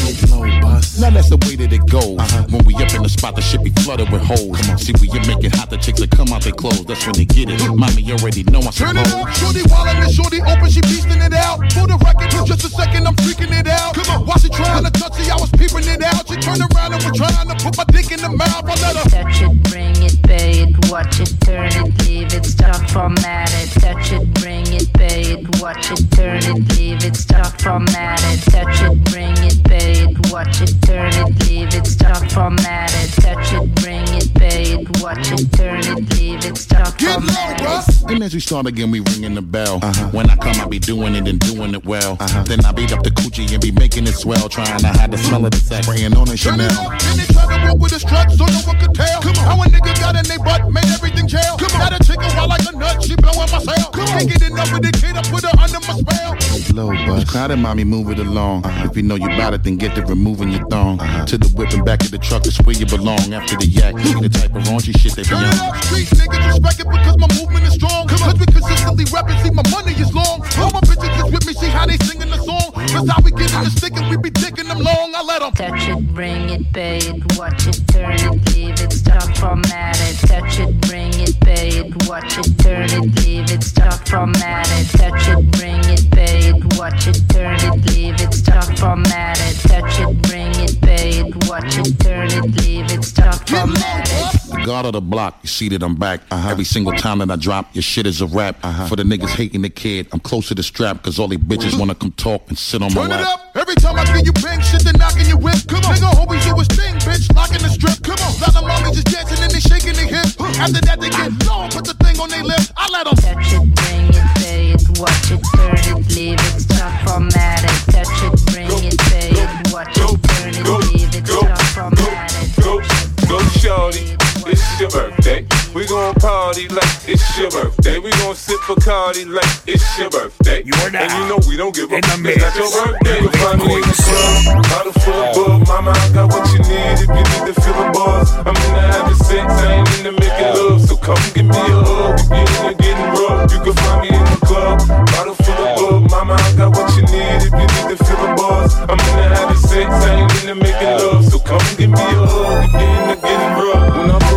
[1.00, 2.18] Now that's the way that it goes.
[2.52, 4.58] When we up in the spot, the shit be flooded with hoes.
[4.82, 6.86] See, we you make it hot, the chicks that come out their clothes.
[6.86, 7.62] That's when they get it.
[7.74, 9.28] Mommy already know I Turn it suppose.
[9.28, 11.62] up, shorty wildin' and shorty open, she beastin' it out.
[11.74, 13.94] For the record, just a second, I'm freaking it out.
[13.94, 16.28] Come on, while she trying to touch it, I was peeping it out.
[16.28, 18.66] She turned around and was trying to put my dick in the mouth.
[18.66, 19.10] I let her.
[19.10, 23.70] Touch it, bring it, pay it, watch it, turn it, leave it, stop, format it.
[23.78, 28.40] Touch it, bring it, pay it, watch it, turn it, leave it, stop, format it.
[28.52, 33.12] Touch it, bring it, pay it, watch it, turn it, leave it, stop, format it.
[33.22, 38.12] Touch it, bring it, pay it, watch it, turn it, leave it, stop, format it.
[38.12, 39.80] And as we start again, we ringing the bell.
[39.82, 40.10] Uh-huh.
[40.12, 42.18] When I come, I be doing it and doing it well.
[42.20, 42.44] Uh-huh.
[42.44, 44.48] Then I beat up the coochie and be making it swell.
[44.50, 46.88] Trying to hide the smell of the sack, spraying on the Turn it Chanel.
[46.88, 49.22] up, and they try to walk with a strut so no one could tell.
[49.44, 51.58] How a nigga got in they butt, made everything jail.
[51.58, 53.92] Got a chick wild like a nut, she blowing my cell.
[53.92, 56.32] Can't get enough of the kid, I put her under my spell.
[56.74, 57.30] Low bus.
[57.30, 58.64] Crowded, mommy, move it along.
[58.86, 60.98] If you know you bout it, then get to removing your thong.
[61.28, 63.34] To the whip and back of the truck, it's where you belong.
[63.34, 65.76] After the yak, you the type of raunchy shit they be Turn it on.
[65.76, 68.08] up, street niggas respect it because my movement is strong.
[68.08, 70.42] Cause we consistently rap and see my money is long.
[70.58, 72.72] All my bitches is with me, see how they singing the song.
[72.76, 75.14] That's how we get in the stick and we be taking them long.
[75.16, 75.52] I let them.
[75.54, 80.16] Touch it, bring it, pay it, watch it, turn it, leave it, stop, format it.
[80.28, 84.88] Touch it, bring it, pay it, watch it, turn it, leave it, stop, format it.
[84.98, 89.56] Touch it, bring it, pay it, watch it, turn it, leave it, stop, format it.
[89.68, 94.66] Touch it, bring it, pay it, watch it, turn it, leave it, stop, format it.
[94.66, 96.22] The of the block, you see that I'm back.
[96.32, 96.50] Uh-huh.
[96.50, 98.58] Every single time that I drop, your shit is a rap.
[98.64, 98.88] Uh-huh.
[98.88, 101.78] For the niggas hating the kid, I'm close to the strap, cause all they bitches
[101.78, 103.28] wanna come talk and sit on my Turn it lap.
[103.28, 103.56] up.
[103.56, 105.56] Every time I give you bang shit, they knocking your whip.
[105.68, 105.96] Come on.
[105.96, 107.34] Nigga always do his thing, bitch.
[107.36, 108.04] Locking the strip.
[108.04, 108.34] Come on.
[108.40, 110.28] Lot of mommies just dancing and they shaking their hip.
[110.60, 112.60] After that, they get low, put the thing on their lip.
[112.76, 113.16] I let them.
[113.16, 117.92] Touch it, bring it, pay it, watch it, turn it, leave it, stop, format it.
[117.92, 122.64] Touch it, bring it, pay it, watch it, turn it, leave it, stop, format it.
[122.64, 122.80] Go,
[123.28, 124.27] go, shorty.
[124.50, 125.46] It's your birthday.
[125.74, 128.00] We gon' party like it's your birthday.
[128.00, 130.64] We gon' sip Bacardi like it's your birthday.
[130.66, 132.26] You're And you know we don't give a in the fuck.
[132.26, 133.22] It's not your birthday.
[133.22, 135.68] You find me in the club, bottle full of bug.
[135.68, 138.30] Mama, I got what you need if you need to feel the buzz.
[138.42, 140.82] I'm in into having sex, I ain't into making love.
[140.88, 143.52] So come give me a hug if you're into getting rough.
[143.52, 144.78] You can find me in the club,
[145.14, 146.02] bottle full of bug.
[146.10, 148.72] Mama, I got what you need if you need to feel the buzz.
[148.88, 151.26] I'm in into having sex, I ain't into making love.
[151.26, 153.86] So come give me a hug if you're into getting rough.
[153.98, 154.37] When I pull up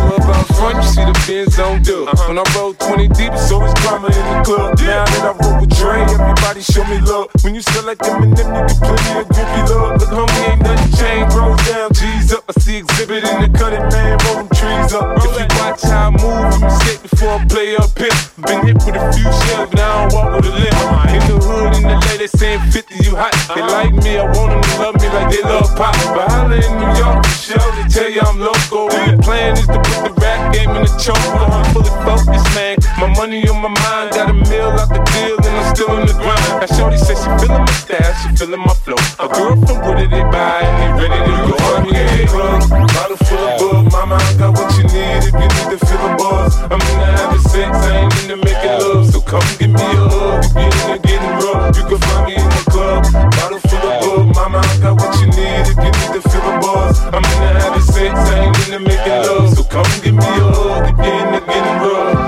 [0.61, 2.07] front, you see the Benz on dub.
[2.07, 2.29] Uh-huh.
[2.29, 4.77] When I roll 20 deep, it's always drama in the club.
[4.77, 7.33] Now that I roll with Dre, everybody show me love.
[7.41, 9.97] When you sell like Eminem, you get plenty of groupie love.
[9.97, 11.33] Look, homie, ain't nothing changed.
[11.33, 12.45] Rolls down, G's up.
[12.45, 14.21] I see Xzibit in the cutting, man.
[14.29, 15.17] Roll them trees up.
[15.17, 18.17] If you watch how I move, you mistake before I play up here.
[18.45, 20.77] Been hit with a few shells, now I don't walk with a limp.
[21.09, 23.33] In the hood, in the lady saying 50, you hot.
[23.49, 23.81] They uh-huh.
[23.81, 25.97] like me, I want them to love me like they love pop.
[26.13, 28.93] But holla in New York, for sure, they tell you I'm local.
[28.93, 31.17] The plan is to put the rap game in the choke.
[31.17, 32.77] I'm fully focused, man.
[32.99, 36.05] My money on my mind, got a meal out the deal, and I'm still in
[36.05, 36.61] the grind.
[36.61, 38.99] Now, Shorty says she feeling my style, she feeling my flow.
[39.19, 41.57] A girl from Wooded, they buy, and they ready to go.
[41.81, 42.61] Me in the club,
[42.93, 43.91] bottle full of bug.
[43.91, 46.53] Mama, I got what you need if you need to feel the buzz.
[46.69, 49.09] I'm into having sex, I ain't into making love.
[49.09, 51.75] So come give me a hug if you're into getting rough.
[51.77, 53.01] You can find me in the club,
[53.39, 54.35] bottle full of bug.
[54.35, 57.09] Mama, I got what you need if you need to the.
[57.13, 59.49] I'm into having sex, I ain't into making love.
[59.55, 62.21] So come give me a hug if you're getting rough.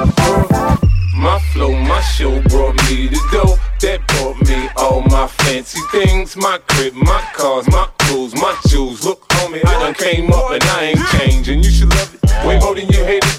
[1.15, 6.35] My flow, my show brought me the dough that brought me all my fancy things.
[6.35, 9.05] My crib, my cars, my clothes, my jewels.
[9.05, 11.63] Look, homie, I done came up and I ain't changing.
[11.63, 13.32] You should love it way more than you hate it.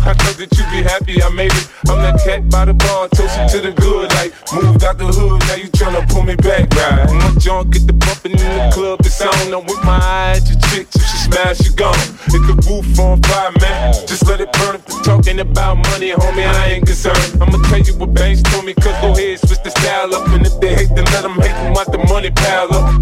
[0.00, 0.10] You?
[0.10, 1.68] I thought that you be happy I made it.
[1.88, 4.10] I'm that cat by the bar, toasting to the good.
[4.20, 7.06] Like, moved out the hood, now you tryna pull me back, right?
[7.10, 9.52] My junk get the bumping in the club, it's on.
[9.52, 11.98] I'm with my eyes, your chick, if she smash, you gone.
[12.32, 13.92] Hit the roof on fire, man.
[14.06, 17.42] Just let it burn if you're talking about money, homie, I ain't concerned.
[17.42, 20.28] I'ma tell you what Banks told me, cause go ahead, switch the style up.
[20.28, 22.99] And if they hate, then let them hate them, watch the money pile up.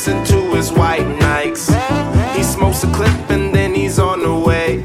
[0.00, 1.68] dips into his white Nikes.
[2.34, 4.84] He smokes a clip and then he's on the way.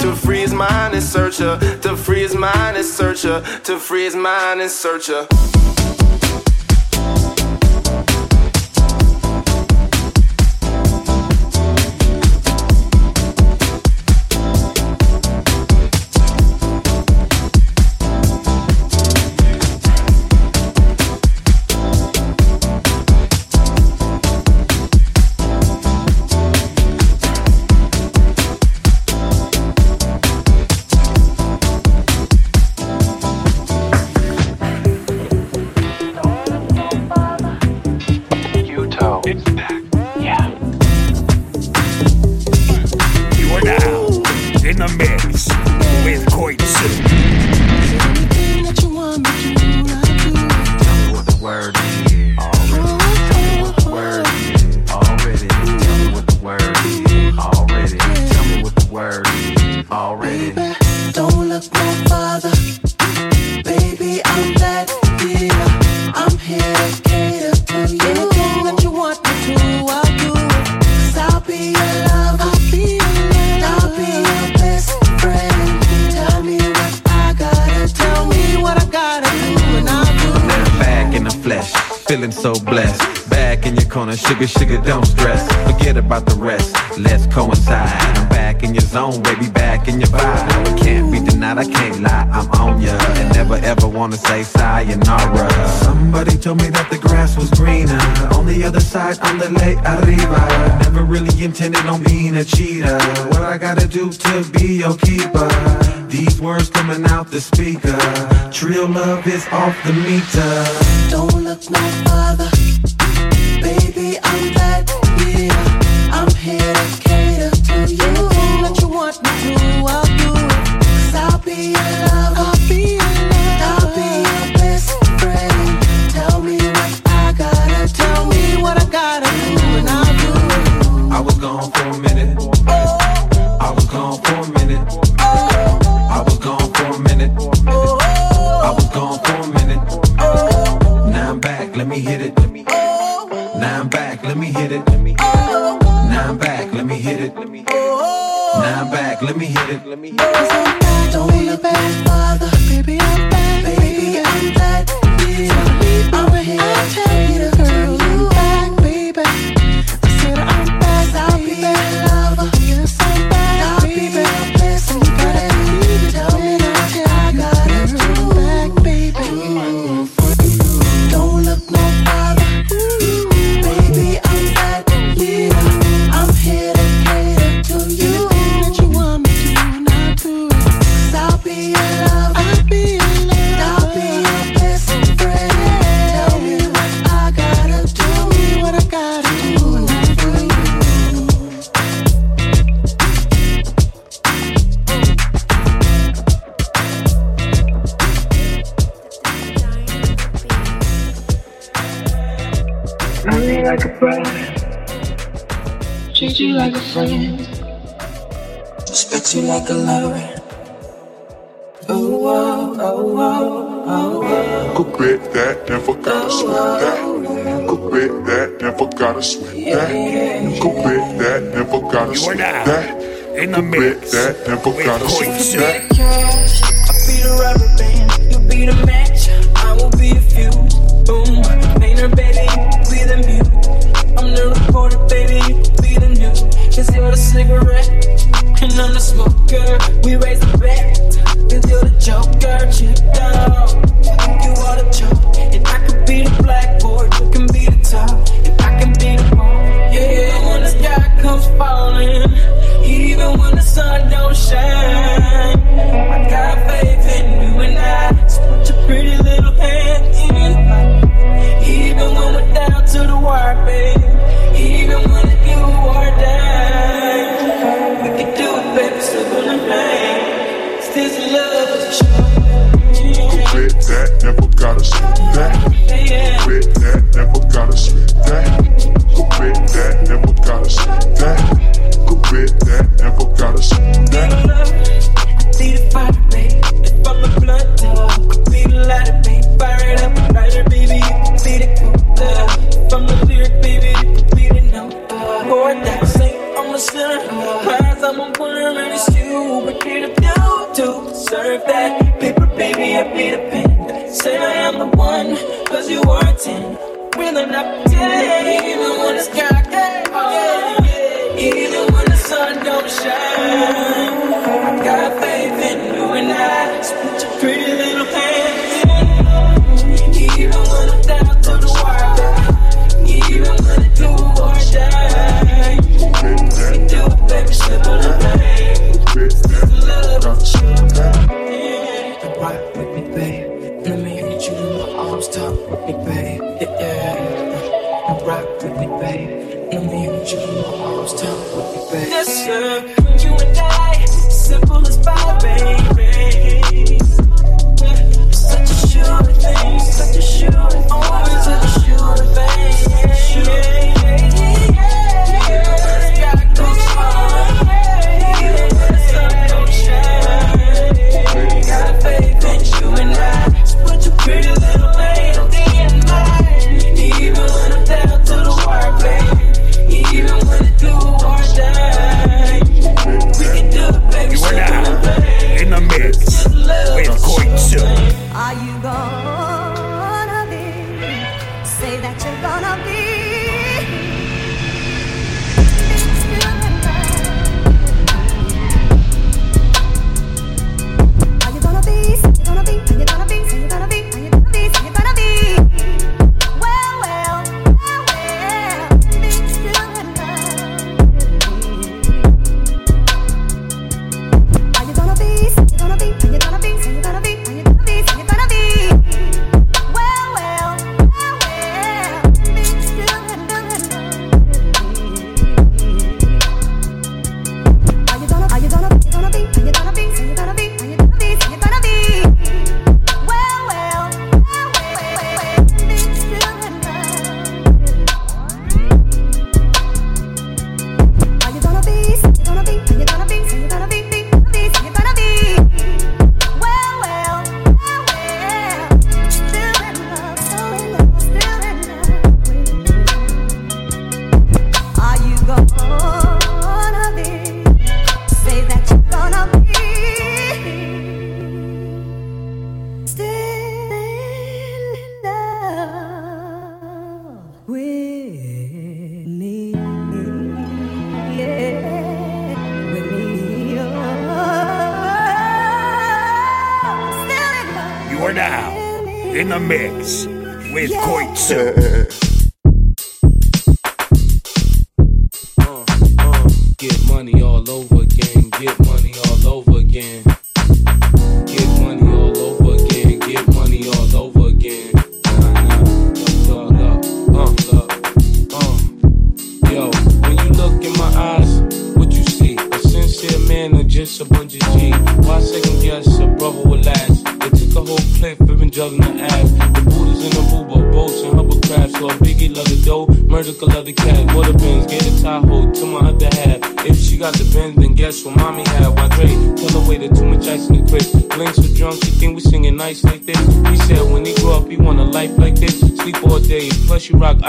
[0.00, 1.58] To free his mind and search her.
[1.80, 3.42] to free his mind and search her.
[3.64, 5.26] to free his mind and search her.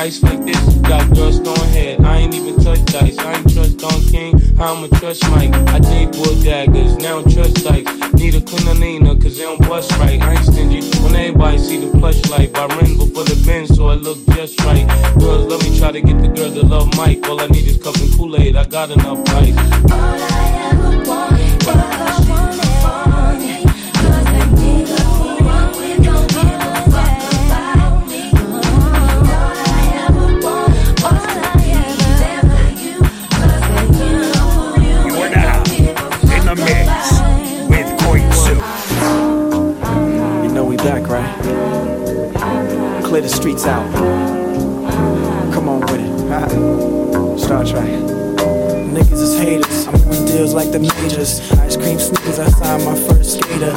[0.05, 0.34] Ice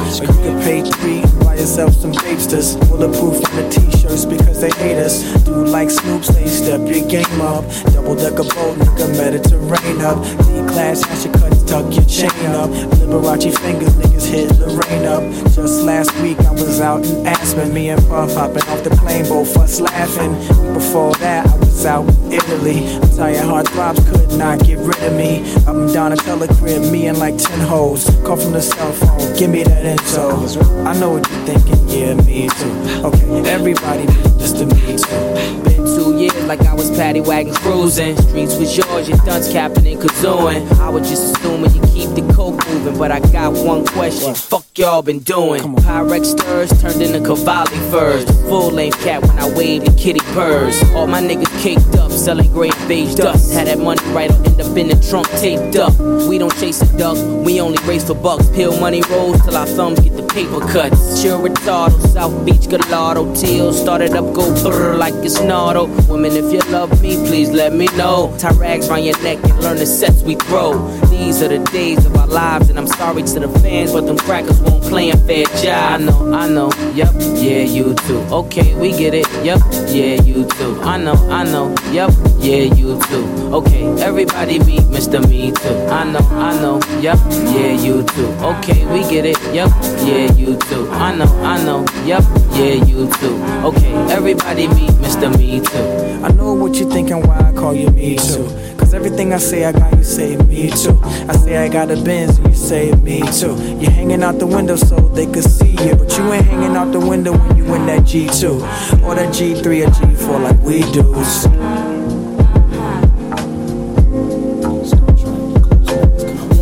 [0.09, 2.73] Or you can pay three buy yourself some Bapestas.
[2.89, 5.21] Bulletproof on the t-shirts because they hate us.
[5.43, 7.63] Do like Snoop, say step your game up.
[7.93, 10.17] Double decker boat, nigga, Mediterranean up.
[10.47, 12.69] D-class, hash your cuts, tuck your chain up.
[12.97, 15.23] Liberace fingers, niggas hit Lorraine up.
[15.53, 17.71] Just last week I was out in Aspen.
[17.73, 20.33] Me and Puff hopping off the plane, both us laughing.
[20.73, 22.87] Before that, I was out in Italy.
[22.87, 25.41] I'm tired, hard throbs could not get rid of me.
[25.67, 28.05] Up and down a color crib, me and like 10 hoes.
[28.25, 30.41] Call from the cell phone, give me that info.
[30.85, 33.05] I know what you're thinking, yeah, me too.
[33.05, 34.05] Okay, everybody,
[34.39, 35.78] just to me too.
[35.95, 38.15] Two years like I was paddy wagon cruising.
[38.17, 40.71] Streets was yours, your dunce capping and kazooing.
[40.79, 44.33] I was just assuming you keep the coke moving, but I got one question.
[44.35, 45.61] Fuck y'all been doing?
[45.75, 48.23] Pyrex stirs turned into Cavalli furs.
[48.47, 50.81] Full length cat when I wave the kitty purrs.
[50.95, 53.51] All my niggas caked up, selling gray beige dust.
[53.51, 55.93] Had that money right, I'll end up in the trunk taped up.
[56.29, 58.47] We don't chase a duck, we only race for bucks.
[58.51, 61.21] Pill money rolls till our thumbs get the paper cuts.
[61.21, 65.87] Sure retardo, South Beach Gallardo, Teal started up, go brr like it's Nardo.
[66.07, 68.33] Women, if you love me, please let me know.
[68.39, 70.71] Tie rags round your neck and learn the sets we throw.
[71.19, 74.17] These are the days of our lives, and I'm sorry to the fans, but them
[74.17, 75.91] crackers won't play a fair job.
[75.91, 78.19] I know, I know, yep, yeah, you too.
[78.31, 79.59] Okay, we get it, yep,
[79.89, 80.79] yeah, you too.
[80.81, 83.25] I know, I know, yep, yeah, you too.
[83.53, 85.19] Okay, everybody meet Mr.
[85.29, 85.75] Me Too.
[85.91, 87.19] I know, I know, yep,
[87.51, 88.27] yeah, you too.
[88.51, 89.69] Okay, we get it, yep,
[90.07, 90.89] yeah, you too.
[90.89, 92.23] I know, I know, yep,
[92.53, 93.35] yeah, you too.
[93.67, 95.37] Okay, everybody meet Mr.
[95.37, 96.25] Me Too.
[96.25, 98.47] I know what you're thinking, why I call you me too.
[98.89, 100.99] Cause everything I say, I got you say me too.
[101.03, 103.55] I say I got a Benz, you say me too.
[103.79, 105.95] You're hanging out the window so they could see you.
[105.95, 109.03] But you ain't hanging out the window when you in that G2.
[109.03, 111.03] Or that G3 or G4 like we do.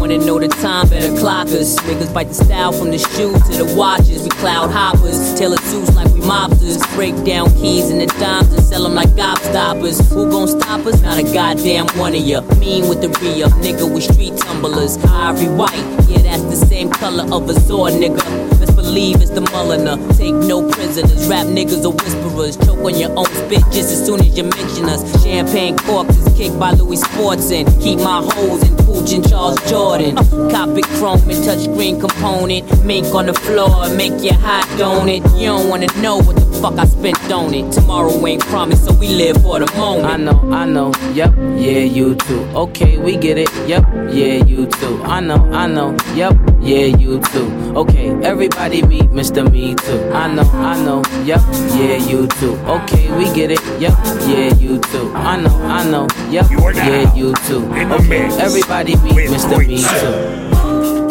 [0.07, 1.75] Wanna know the time, better clock us.
[1.81, 4.23] Niggas bite the style from the shoes to the watches.
[4.23, 6.79] We cloud hoppers, tailor suits like we mobsters.
[6.95, 9.99] Break down keys and the dimes and sell them like gobstoppers.
[10.07, 11.01] Who gon' stop us?
[11.01, 12.39] Not a goddamn one of ya.
[12.55, 14.95] Mean with the re up, nigga with street tumblers.
[15.03, 15.75] Ivory white,
[16.07, 18.23] yeah, that's the same color of a sword, nigga.
[18.61, 19.99] Let's believe it's the Mulliner.
[20.15, 21.27] Take no prisoners.
[21.27, 21.91] Rap niggas are
[22.37, 22.57] whisperers.
[22.65, 25.23] Choke on your own spit just as soon as you mention us.
[25.23, 27.65] Champagne corks is kicked by Louis Sportson.
[27.81, 30.15] Keep my hoes in Pucci and Charles Jourdan.
[30.51, 32.85] Copy chrome and touchscreen component.
[32.85, 35.23] Mink on the floor, make you hot, don't it?
[35.35, 37.71] You don't wanna know what the fuck I spent on it.
[37.71, 40.05] Tomorrow ain't promised, so we live for the moment.
[40.05, 42.41] I know, I know, yep, yeah, you too.
[42.55, 45.01] Okay, we get it, yep, yeah, you too.
[45.03, 46.35] I know, I know, yep,
[46.67, 47.47] yeah, you too.
[47.77, 49.49] Okay, everybody meet Mr.
[49.49, 50.11] Me Too.
[50.11, 51.39] I know, I know, yep,
[51.79, 52.55] yeah, you too.
[52.67, 53.93] Okay, we get it, yep,
[54.27, 55.11] yeah, you too.
[55.15, 57.65] I know, I know, yep, yeah, you too.
[57.71, 59.65] Okay, everybody meet Mr.
[59.65, 61.06] Me Too.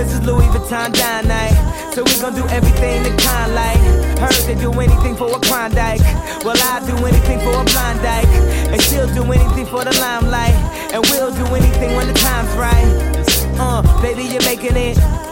[0.00, 1.92] Cause it's Louis Vuitton dine night.
[1.92, 3.76] So we gon' do everything the kind like.
[4.18, 6.00] Heard they do anything for a Klondike.
[6.42, 8.24] Well, I do anything for a blind dyke.
[8.72, 10.56] And she'll do anything for the limelight.
[10.94, 12.88] And we'll do anything when the time's right.
[13.60, 15.29] Uh, baby, you're making it.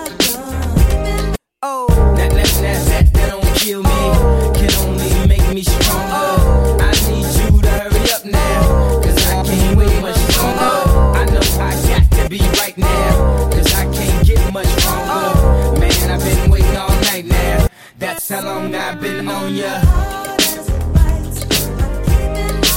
[18.28, 19.80] That's how long I've been on ya.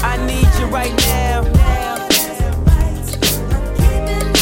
[0.02, 1.42] I need you right now.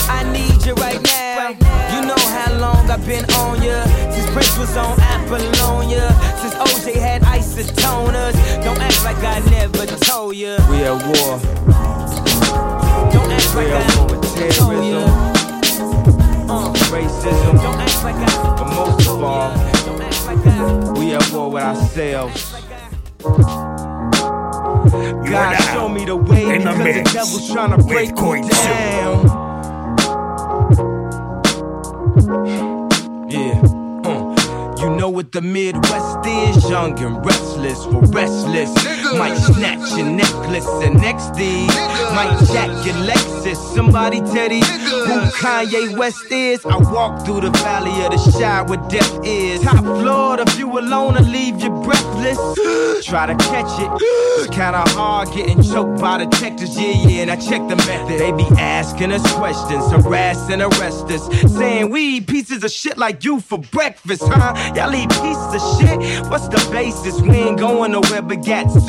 [0.08, 1.50] I need you right now.
[1.96, 3.86] You know how long I've been on ya.
[4.12, 6.14] Since Prince was on Apollonia.
[6.42, 8.36] Since OJ had isotoners.
[8.64, 10.58] Don't act like I never told ya.
[10.70, 11.40] We at war.
[13.10, 15.10] Don't act We like I war with terrorism,
[16.52, 19.79] uh, racism, Don't act like I but most of all,
[21.00, 22.54] we at war with ourselves.
[25.00, 28.16] You God show me the way in the because the mix devil's trying to break
[28.16, 29.26] me down.
[33.30, 33.62] Yeah.
[34.06, 38.74] uh, You know what the Midwest is, young and restless, for restless.
[39.18, 41.68] Might snatch your necklace and next thing
[42.14, 43.58] might jack your Lexus.
[43.76, 44.68] Somebody tell these
[45.08, 46.66] who Kanye West is.
[46.66, 49.62] I walk through the valley of the shy where death is.
[49.62, 52.40] Top floor, the view alone will leave you breathless.
[53.06, 53.90] Try to catch it.
[54.02, 56.80] It's kinda hard getting choked by detectives.
[56.80, 58.20] Yeah, yeah, and I check the method.
[58.20, 61.24] They be asking us questions, harass and arrest us.
[61.56, 64.54] Saying we eat pieces of shit like you for breakfast, huh?
[64.76, 66.30] Y'all eat pieces of shit?
[66.30, 67.22] What's the basis?
[67.22, 68.70] We ain't going nowhere but got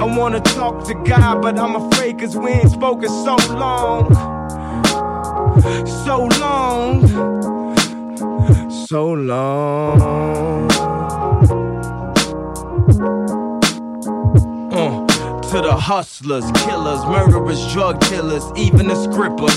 [0.00, 4.12] I wanna talk to God, but I'm afraid cause we ain't spoken so long.
[6.04, 7.08] So long.
[8.70, 10.70] So long.
[14.72, 15.06] Uh,
[15.42, 19.56] to the hustlers, killers, murderers, drug dealers, even the scrippers.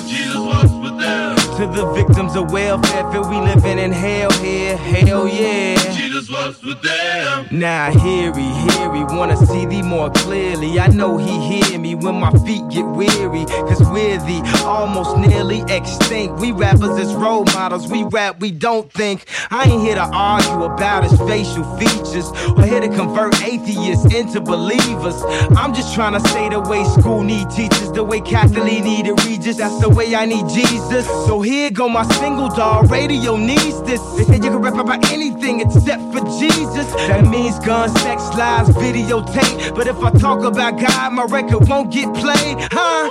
[1.58, 6.07] To the victims of welfare, feel we living in hell here, hell yeah.
[6.18, 7.48] With them.
[7.52, 10.80] Now hear he, hear he, wanna see thee more clearly.
[10.80, 15.62] I know he hear me when my feet get weary, cause we're the almost nearly
[15.70, 16.40] extinct.
[16.40, 19.28] We rappers as role models, we rap, we don't think.
[19.52, 24.42] I ain't here to argue about his facial features, or here to convert atheists into
[24.42, 25.22] believers.
[25.56, 29.24] I'm just trying to say the way school need teachers, the way Kathie Lee needed
[29.24, 31.06] Regis, that's the way I need Jesus.
[31.28, 34.02] So here go my single dog, radio needs this.
[34.18, 38.70] They said you can rap about anything except for Jesus, that means gun, sex, lies,
[38.70, 39.76] videotape.
[39.76, 43.10] But if I talk about God, my record won't get played, huh?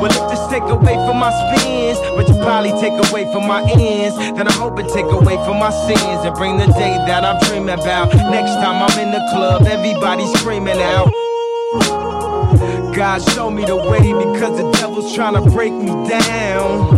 [0.00, 3.62] Well, if this take away from my spins, but you probably take away from my
[3.62, 7.24] ends, then I hope it take away from my sins and bring the day that
[7.24, 8.14] I'm dreaming about.
[8.14, 11.12] Next time I'm in the club, everybody screaming out.
[12.94, 16.96] God show me the way because the devil's trying to break me down.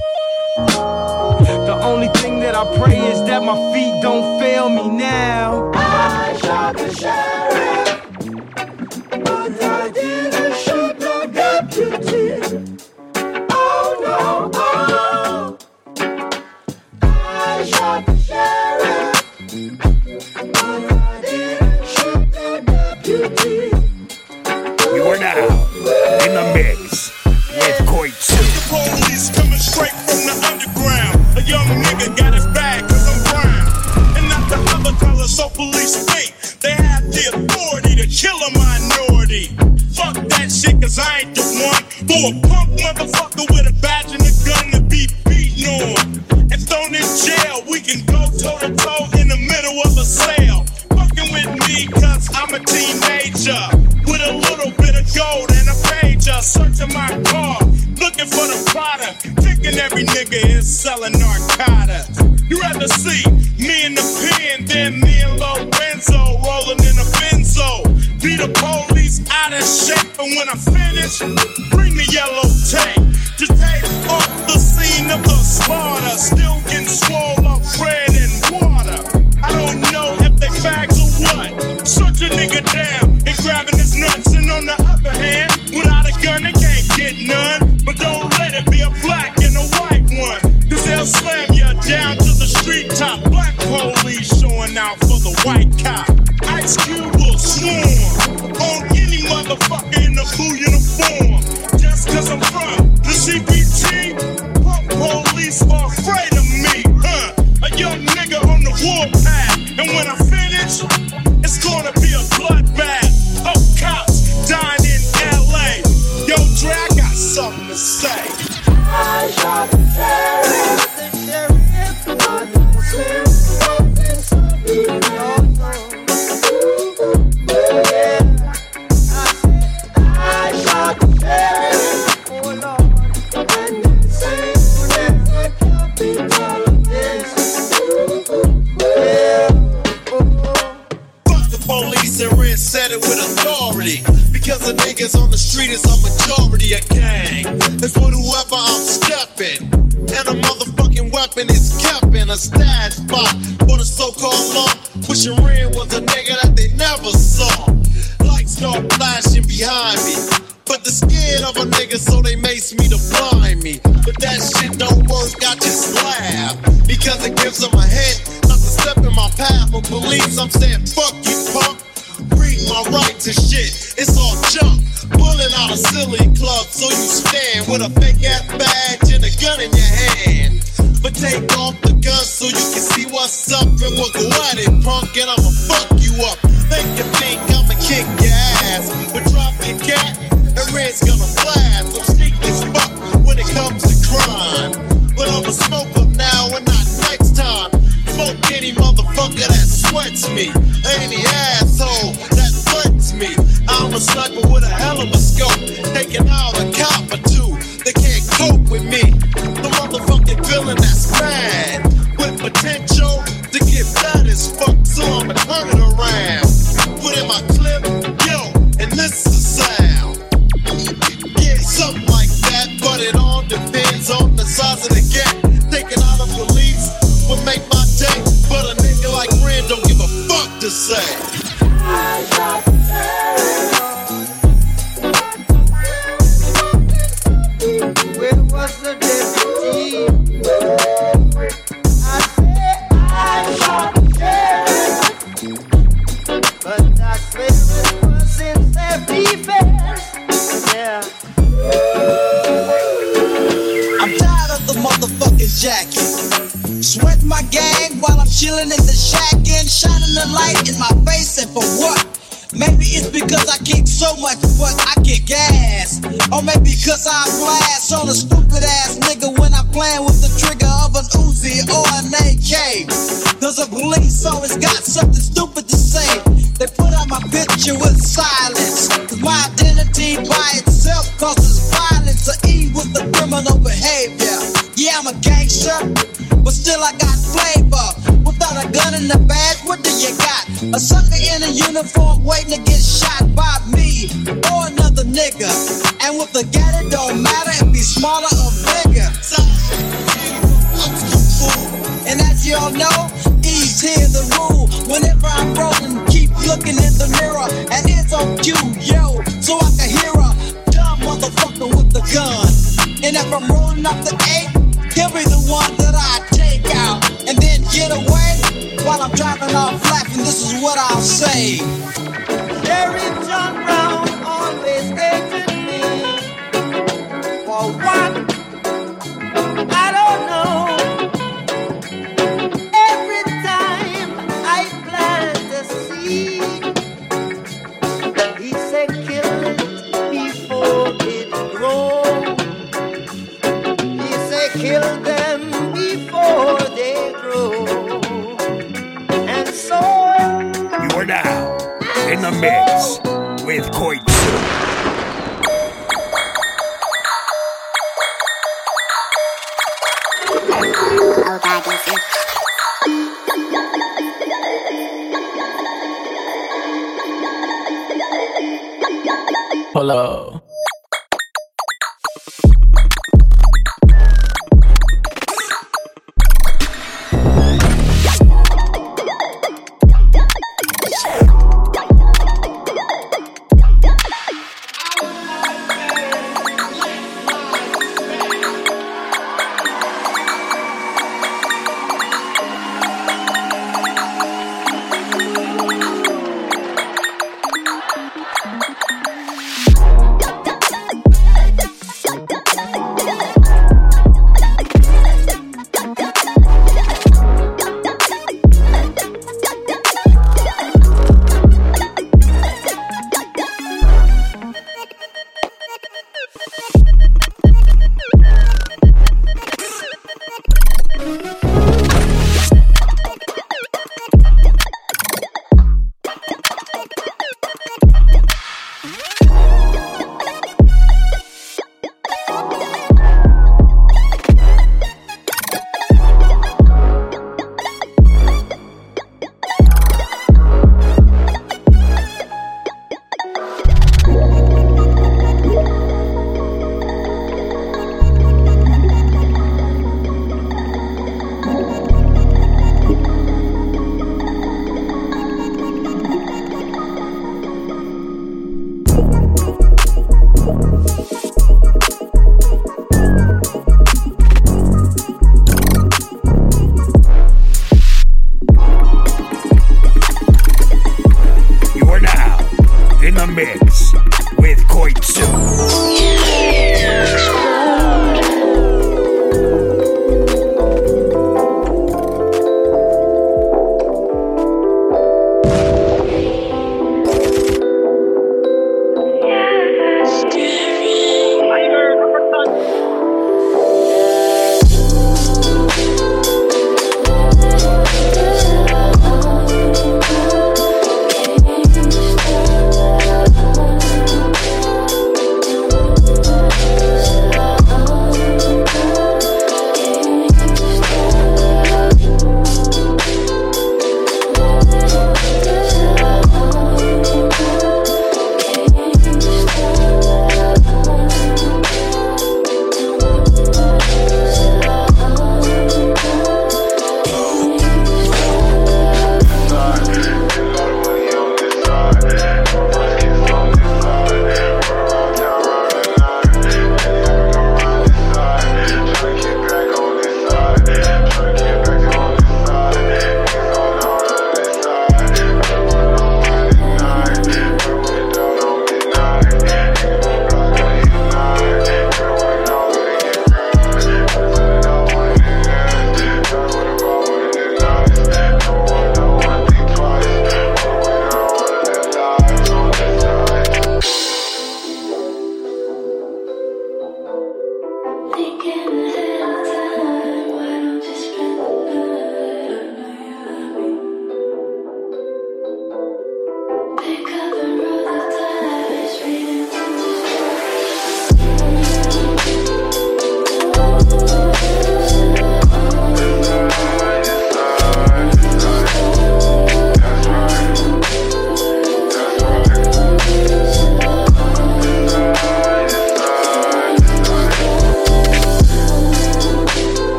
[1.66, 4.38] The only thing that I pray is that my feet don't
[4.69, 5.70] on me now.
[5.74, 8.03] I shot the sheriff,
[9.24, 10.99] but I didn't shoot
[11.32, 12.77] deputy.
[13.51, 15.59] Oh no, oh.
[17.03, 19.15] I shot the sheriff,
[20.53, 22.23] but I didn't shoot
[22.66, 23.61] deputy.
[24.95, 25.39] You are now
[26.24, 26.78] in the mix
[27.57, 28.15] with Koi 2.
[28.57, 31.16] The police coming straight from the underground.
[31.39, 32.48] A young nigga got
[38.19, 39.47] kill a minority.
[39.95, 44.18] Fuck that shit, cause I ain't the one for a punk motherfucker with a badge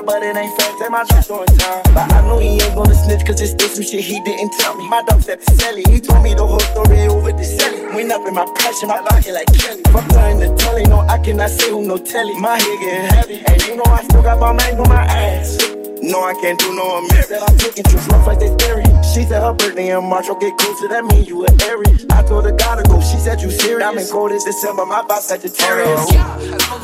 [0.00, 0.78] Out, but it ain't fat.
[0.78, 1.82] Take my tricks on time.
[1.94, 4.74] But I know he ain't gonna snitch, cause it's still some shit he didn't tell
[4.76, 4.88] me.
[4.88, 5.84] My dog said to Sally.
[5.88, 7.84] He told me the whole story over the Sally.
[7.94, 9.82] Went up in my passion, my pocket like Kelly.
[9.92, 12.38] Fuck her in the telly, no, I cannot say who no telly.
[12.40, 15.58] My head getting heavy, and you know I still got my man on my ass.
[16.02, 17.22] No, I can't do no American.
[17.28, 18.84] Said I'm taking trips rough like they scary.
[19.04, 22.06] She said her birthday in March, okay, cool, so that mean you an Aries.
[22.10, 23.86] I told her gotta go, she said you serious.
[23.86, 26.08] I'm in cold as December, my boss Sagittarius.
[26.16, 26.79] I'ma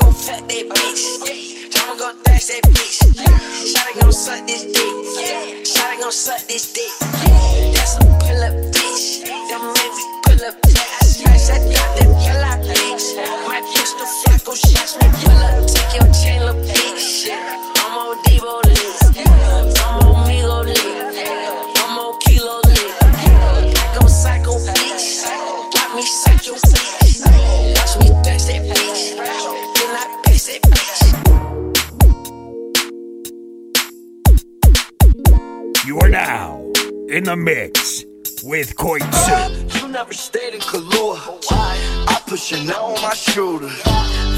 [37.17, 38.05] in the mix
[38.45, 39.81] with Koitsu.
[39.81, 41.17] You never stayed in Kahlua.
[41.51, 43.71] I put Chanel on my shoulder.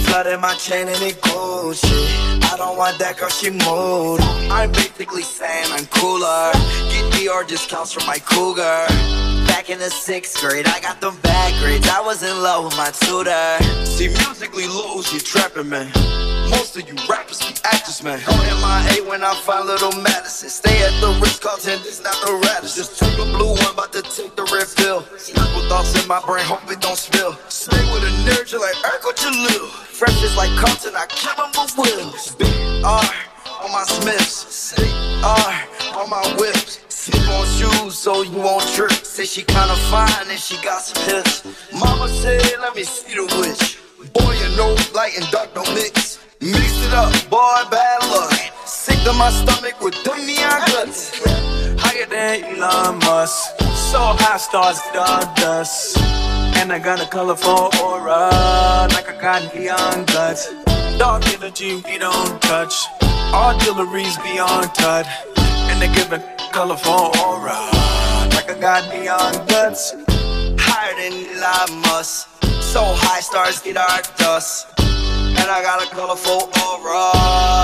[0.06, 1.80] Flooded my chain and it goes.
[1.84, 4.22] I don't want that cause she moved.
[4.52, 6.52] I'm basically saying I'm cooler.
[6.92, 8.86] Get DR discounts from my cougar.
[9.48, 11.88] Back in the sixth grade, I got them bad grades.
[11.88, 13.86] I was in love with my tutor.
[13.86, 15.90] See, musically low, she trapping, man.
[16.50, 18.20] Most of you rappers be actors, man.
[18.28, 20.48] On MIA when I find little Madison.
[20.48, 22.84] Stay at the Ritz Carlton, this not the Radisson.
[22.84, 25.00] Just took a blue one, about to take the red pill.
[25.12, 27.34] With thoughts in my brain, hope it don't spill.
[27.48, 29.68] Stay with a nerd, you're like Urkel Jalil.
[29.68, 32.34] Fresh is like Carlton, I kill him with wheels.
[32.36, 33.04] Big R
[33.62, 34.54] on my Smiths.
[34.54, 34.82] C
[35.22, 35.52] R
[36.00, 36.80] on my whips.
[36.88, 38.92] Slip on shoes so you won't trip.
[38.92, 41.44] Say she kinda fine and she got some hips.
[41.72, 43.78] Mama said, let me see the witch.
[44.12, 46.18] Boy, you know light and dark don't mix.
[46.40, 48.32] Mixed it up, boy, bad luck.
[48.64, 51.20] Sick to my stomach with them neon guts.
[51.82, 53.58] Higher than Elon Musk.
[53.90, 55.98] So high stars stardust.
[56.58, 58.30] And I got a colorful aura.
[58.94, 60.54] Like I got neon guts.
[60.96, 62.86] Dark energy we don't touch.
[63.64, 65.08] Jewelry's beyond touch.
[65.36, 67.58] And they giving colorful aura.
[68.30, 69.92] Like I got neon guts.
[70.56, 72.28] Higher than Elon Musk.
[72.60, 74.77] So high stars get our dust.
[75.40, 77.10] And I got a colorful aura.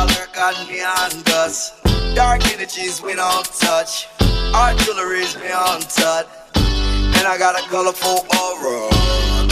[0.06, 1.82] Like I got neon dust.
[2.14, 4.08] Dark energies we don't touch.
[4.54, 6.26] Our jewelry's beyond touch.
[6.54, 8.88] And I got a colorful aura.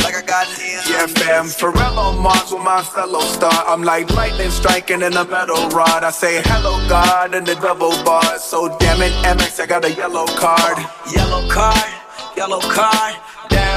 [0.03, 3.65] Like I got neon Yeah, fam, Pharrell on Mars with my fellow star.
[3.67, 6.05] I'm like lightning striking in a metal rod.
[6.05, 8.43] I say hello, God, in the double bars.
[8.43, 10.79] So damn it, MX, I got a yellow card.
[11.15, 11.91] Yellow card,
[12.37, 13.15] yellow card.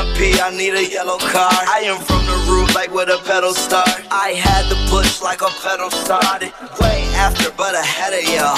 [0.05, 1.51] Damn P, I need a yellow car.
[1.51, 4.01] I am from the root like where the pedal start.
[4.11, 6.51] I had to push like a pedal started.
[6.79, 8.57] Way after, but ahead of y'all.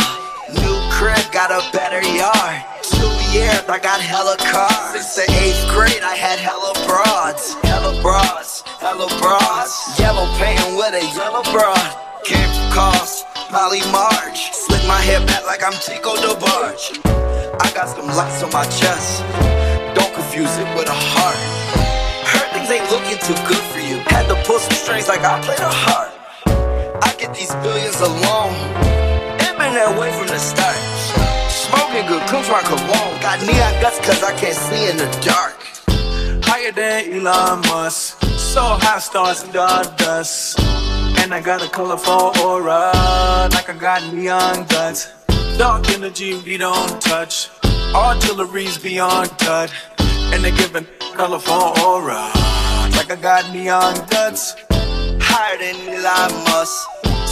[0.64, 2.58] New crib, got a better yard.
[2.84, 5.06] Two years, I got hella cars.
[5.06, 7.56] Since the eighth grade, I had hella broads.
[7.64, 9.74] Hella broads, hella broads.
[10.00, 11.88] Yellow painting with a yellow broad.
[12.26, 14.52] Came from cars, Molly March.
[14.52, 17.00] Slick my hair back like I'm Chico DeBarge.
[17.62, 19.24] I got some lights on my chest.
[20.38, 21.36] Don't it with a heart.
[22.30, 23.98] Heard things ain't looking too good for you.
[24.06, 26.14] Had to pull some strings like I played a harp.
[27.02, 28.54] I get these billions alone.
[29.42, 30.78] It been that way from the start.
[31.50, 33.18] Smoking good, comes my cologne.
[33.20, 35.58] Got neon guts cause I can't see in the dark.
[36.46, 38.22] Higher than Elon Musk.
[38.38, 40.60] So high stars and dust.
[41.18, 42.94] And I got a colorful aura.
[43.58, 45.10] Like I got neon guts.
[45.58, 47.50] Dark energy we don't touch.
[47.96, 49.74] Artillery's beyond cut.
[50.34, 52.32] And they giving colorful aura.
[52.96, 54.56] Like I got neon guts.
[55.20, 56.88] Higher than Elon Musk.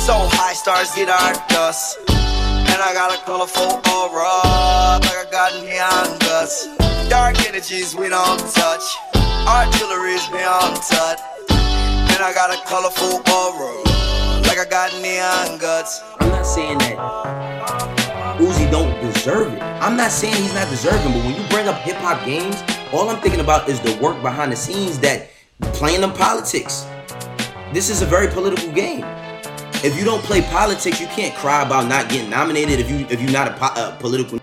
[0.06, 2.00] So high stars get our dust.
[2.10, 5.00] And I got a colorful aura.
[5.02, 6.68] Like I got neon guts.
[7.10, 8.86] Dark energies we don't touch.
[9.48, 11.20] Artillery's beyond touch.
[11.50, 13.86] And I got a colorful aura.
[14.48, 16.02] Like I got neon guts.
[16.20, 16.98] I'm not saying that
[18.40, 19.62] Uzi don't deserve it.
[19.62, 22.56] I'm not saying he's not deserving, but when you bring up hip hop games,
[22.94, 25.30] all I'm thinking about is the work behind the scenes that
[25.74, 26.86] playing them politics.
[27.74, 29.04] This is a very political game.
[29.84, 32.80] If you don't play politics, you can't cry about not getting nominated.
[32.80, 34.40] If you if you're not a, po- a political,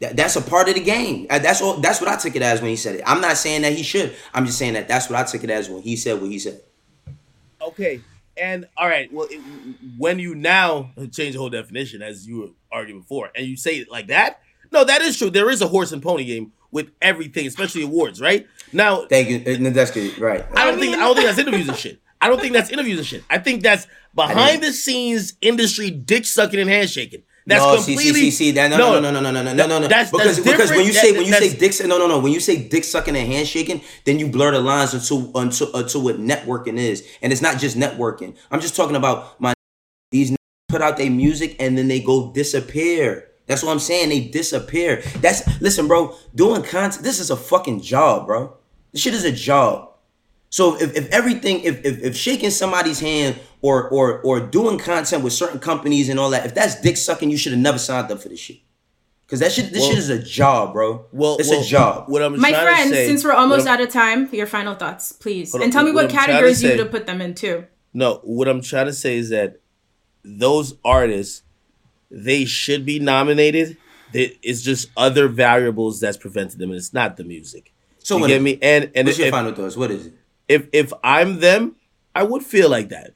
[0.00, 1.26] that, that's a part of the game.
[1.30, 1.78] Uh, That's all.
[1.78, 3.02] That's what I took it as when he said it.
[3.06, 4.14] I'm not saying that he should.
[4.34, 6.38] I'm just saying that that's what I took it as when he said what he
[6.38, 6.60] said.
[7.60, 8.00] Okay.
[8.36, 9.40] And all right, well, it,
[9.96, 13.90] when you now change the whole definition, as you argued before, and you say it
[13.90, 15.30] like that, no, that is true.
[15.30, 18.46] There is a horse and pony game with everything, especially awards, right?
[18.72, 19.38] Now, thank you.
[19.38, 20.18] Uh, That's good.
[20.18, 20.44] Right.
[20.56, 22.00] I don't think I don't think that's interviews and shit.
[22.20, 23.24] I don't think that's interviews and shit.
[23.28, 27.22] I think that's behind the scenes industry dick sucking and handshaking.
[27.48, 29.66] That's no, completely see, see, see, that, no, no, no, no, no, no, no, no,
[29.66, 29.86] no, no.
[29.86, 32.18] That's, because that's because when you say when you say dick, no, no, no.
[32.18, 36.00] When you say dick sucking and handshaking, then you blur the lines into into into
[36.00, 38.36] what networking is, and it's not just networking.
[38.50, 39.54] I'm just talking about my
[40.10, 40.34] these
[40.68, 43.28] put out their music and then they go disappear.
[43.46, 44.08] That's what I'm saying.
[44.08, 45.02] They disappear.
[45.20, 46.16] That's listen, bro.
[46.34, 47.04] Doing content.
[47.04, 48.56] This is a fucking job, bro.
[48.92, 49.90] This shit is a job.
[50.50, 55.22] So if, if everything, if, if if shaking somebody's hand or or or doing content
[55.22, 58.10] with certain companies and all that, if that's dick sucking, you should have never signed
[58.10, 58.58] up for this shit.
[59.28, 61.06] Cause that shit, this Well- shit is a job, bro.
[61.10, 62.08] Well, it's well, a job.
[62.08, 64.76] What I'm My trying friends, to say, since we're almost out of time, your final
[64.76, 65.50] thoughts, please.
[65.50, 67.06] Hold on, and tell me what what, I'm trying to categories you would have put
[67.06, 67.66] them in too.
[67.92, 69.60] No, what I'm trying to say is that
[70.22, 71.42] those artists,
[72.10, 73.76] they should be nominated.
[74.12, 77.72] It's just other variables that's prevented them, and it's not the music.
[77.98, 78.58] So you what get me?
[78.62, 79.76] And and what's your if- final thoughts?
[79.76, 80.14] What is it?
[80.48, 81.76] If if I'm them,
[82.14, 83.14] I would feel like that.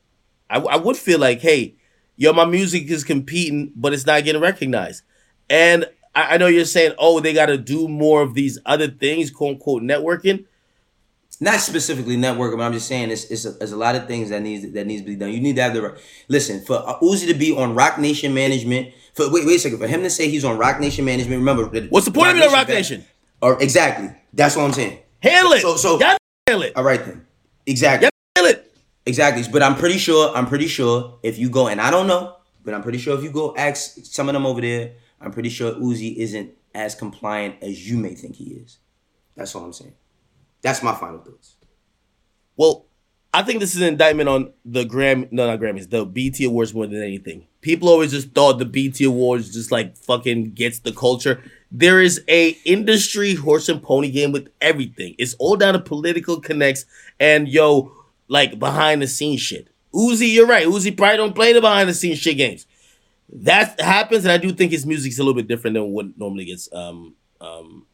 [0.51, 1.77] I, I would feel like, hey,
[2.17, 5.05] yo, my music is competing, but it's not getting recognized.
[5.49, 8.89] And I, I know you're saying, oh, they got to do more of these other
[8.89, 10.45] things, quote unquote, networking.
[11.43, 14.29] Not specifically networking, but I'm just saying it's it's a, there's a lot of things
[14.29, 15.33] that needs that needs to be done.
[15.33, 18.93] You need to have the listen for uh, Uzi to be on Roc Nation Management.
[19.15, 21.39] For wait wait a second for him to say he's on Roc Nation Management.
[21.39, 23.07] Remember What's the point of being on Roc Nation?
[23.41, 24.99] Or exactly that's what I'm saying.
[25.23, 25.63] Handle it.
[25.63, 26.77] So so Y'all handle it.
[26.77, 27.27] All right then.
[27.67, 28.11] Exactly.
[28.37, 28.73] handle it.
[29.07, 29.43] Exactly.
[29.51, 30.37] But I'm pretty sure.
[30.37, 33.25] I'm pretty sure if you go and I don't know, but I'm pretty sure if
[33.25, 37.57] you go ask some of them over there, I'm pretty sure Uzi isn't as compliant
[37.63, 38.79] as you may think he is.
[39.37, 39.95] That's all I'm saying.
[40.63, 41.57] That's my final thoughts.
[42.57, 42.87] Well,
[43.33, 46.75] I think this is an indictment on the Gram, no, not Grammys, the BT Awards
[46.75, 47.47] more than anything.
[47.61, 51.43] People always just thought the BT Awards just like fucking gets the culture.
[51.71, 55.15] There is a industry horse and pony game with everything.
[55.19, 56.87] It's all down to political connects
[57.21, 57.93] and yo,
[58.27, 59.69] like behind the scenes shit.
[59.95, 60.67] Uzi, you're right.
[60.67, 62.67] Uzi probably don't play the behind the scenes shit games.
[63.33, 66.47] That happens, and I do think his music's a little bit different than what normally
[66.47, 67.87] gets um um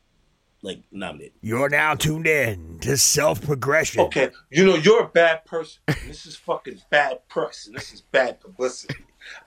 [0.67, 1.33] like nominated.
[1.41, 4.01] You're now tuned in to Self Progression.
[4.03, 5.81] Okay, you know you're a bad person.
[6.07, 8.95] This is fucking bad press, and this is bad publicity.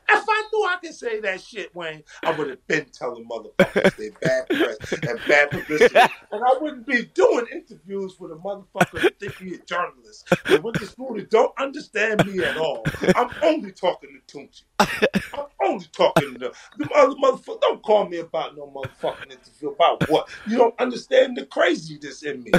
[0.09, 3.95] If I knew I could say that shit, Wayne, I would have been telling motherfuckers
[3.95, 5.95] they bad press and bad publicity.
[6.31, 10.29] and I wouldn't be doing interviews with a motherfucker that think he a journalist.
[10.47, 12.83] That went to school that don't understand me at all.
[13.15, 14.63] I'm only talking to Tunchi.
[14.79, 17.61] I'm only talking to the other motherfucker.
[17.61, 20.29] Don't call me about no motherfucking interview about what.
[20.47, 22.51] You don't understand the craziness in me.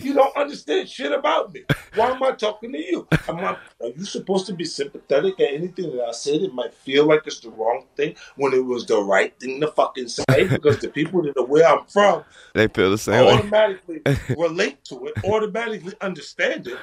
[0.00, 1.64] You don't understand shit about me.
[1.94, 3.06] Why am I talking to you?
[3.28, 6.42] Am I, are you supposed to be sympathetic at anything that I said?
[6.42, 9.68] It might feel like it's the wrong thing when it was the right thing to
[9.68, 12.24] fucking say because the people that are where I'm from
[12.54, 13.32] They feel the same way.
[13.34, 14.02] automatically
[14.36, 16.78] relate to it, automatically understand it.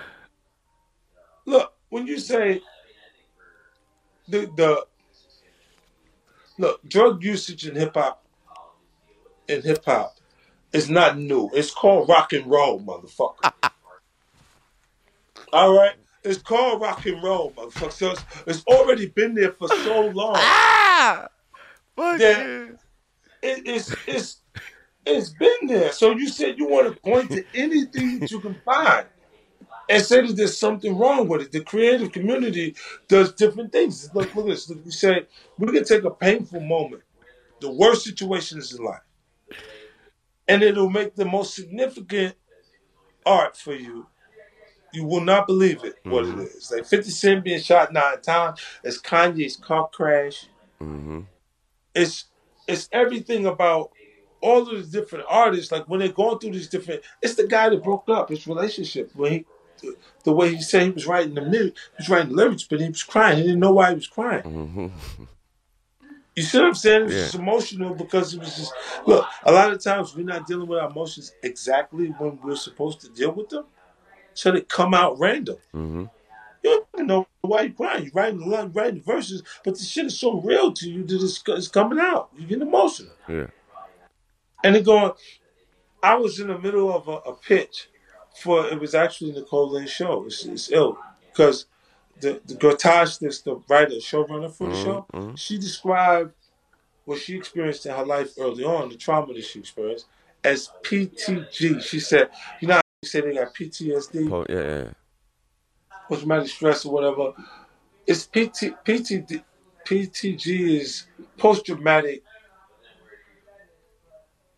[1.45, 2.61] Look, when you say
[4.31, 4.85] the the
[6.57, 8.25] look, drug usage in hip hop
[9.47, 10.17] in hip hop
[10.73, 11.49] is not new.
[11.53, 13.51] It's called rock and roll, motherfucker.
[15.53, 15.95] All right?
[16.23, 17.91] It's called rock and roll, motherfucker.
[17.91, 20.35] So it's, it's already been there for so long.
[20.35, 21.27] Ah!
[21.97, 22.47] that
[23.41, 24.41] it, it's it's
[25.05, 25.91] it's been there.
[25.91, 29.07] So you said you want to point to anything that you can find
[29.91, 31.51] and say that there's something wrong with it.
[31.51, 32.75] The creative community
[33.09, 34.09] does different things.
[34.15, 34.69] Look, look at this.
[34.69, 35.25] Look, You say
[35.57, 37.03] we can take a painful moment,
[37.59, 39.01] the worst situations in life,
[40.47, 42.35] and it'll make the most significant
[43.25, 44.07] art for you.
[44.93, 46.71] You will not believe it what it is.
[46.71, 48.61] Like 50 Cent being shot nine times.
[48.83, 50.47] It's Kanye's car crash.
[50.81, 51.21] Mm-hmm.
[51.93, 52.25] It's
[52.67, 53.91] it's everything about
[54.41, 55.71] all of the different artists.
[55.71, 57.01] Like when they're going through these different.
[57.21, 59.45] It's the guy that broke up his relationship when he.
[59.81, 62.63] The, the way he said he was writing the lyrics, he was writing the lyrics,
[62.63, 63.37] but he was crying.
[63.37, 64.43] He didn't know why he was crying.
[64.43, 65.23] Mm-hmm.
[66.35, 67.01] You see what I'm saying?
[67.01, 67.21] It was Yeah.
[67.23, 68.73] just emotional because it was just
[69.05, 69.25] look.
[69.43, 73.09] A lot of times we're not dealing with our emotions exactly when we're supposed to
[73.09, 73.65] deal with them,
[74.33, 75.57] so they come out random.
[75.73, 76.05] Mm-hmm.
[76.63, 78.03] You don't know why you're crying.
[78.05, 81.21] You're writing the writing the verses, but the shit is so real to you that
[81.21, 82.29] it's, it's coming out.
[82.37, 83.47] You're get emotional, Yeah.
[84.63, 85.11] and then going.
[86.03, 87.89] I was in the middle of a, a pitch
[88.35, 90.25] for it was actually Nicole Lynn's show.
[90.25, 90.97] It's, it's ill
[91.29, 91.65] because
[92.19, 95.37] the the Gertage, this the writer, showrunner for the Mhm, show, mhm.
[95.37, 96.33] she described
[97.05, 100.05] what she experienced in her life early on, the trauma that she experienced,
[100.43, 101.81] as PTG.
[101.81, 102.29] She said,
[102.61, 104.91] you know, how they say they got PTSD, Oh, yeah, yeah.
[106.07, 107.33] post traumatic stress or whatever.
[108.05, 109.43] It's PT, PTD,
[109.85, 112.23] PTG is post traumatic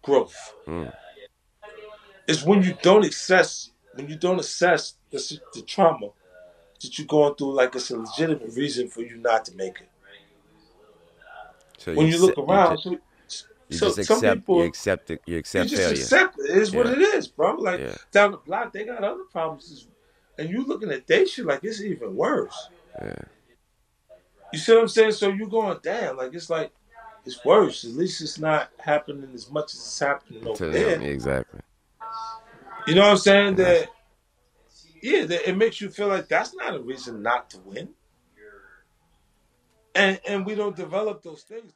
[0.01, 0.53] growth.
[0.67, 0.91] Mm.
[2.27, 6.09] It's when you don't assess when you don't assess the, the trauma
[6.81, 9.89] that you're going through like it's a legitimate reason for you not to make it.
[11.77, 14.35] So when you look accept- around, ju- so, you so just some accept.
[14.41, 15.21] people you accept it.
[15.25, 16.27] You accept you accept just failure.
[16.27, 16.57] accept it.
[16.61, 17.55] It's what it is, bro.
[17.55, 17.95] Like Yeah.
[18.11, 19.87] down the block, they got other problems,
[20.37, 22.69] and you looking at they shit like it's even worse.
[23.01, 23.15] Yeah.
[24.53, 25.11] You see what I'm saying?
[25.13, 26.71] So you going damn, like it's like
[27.25, 27.83] it's worse.
[27.85, 31.01] At least it's not happening as much as it's happening over there.
[31.01, 31.59] exactly.
[32.87, 33.55] You know what I'm saying?
[33.55, 33.87] That
[35.01, 37.89] yeah, that it makes you feel like that's not a reason not to win.
[39.95, 41.71] And and we don't develop those things.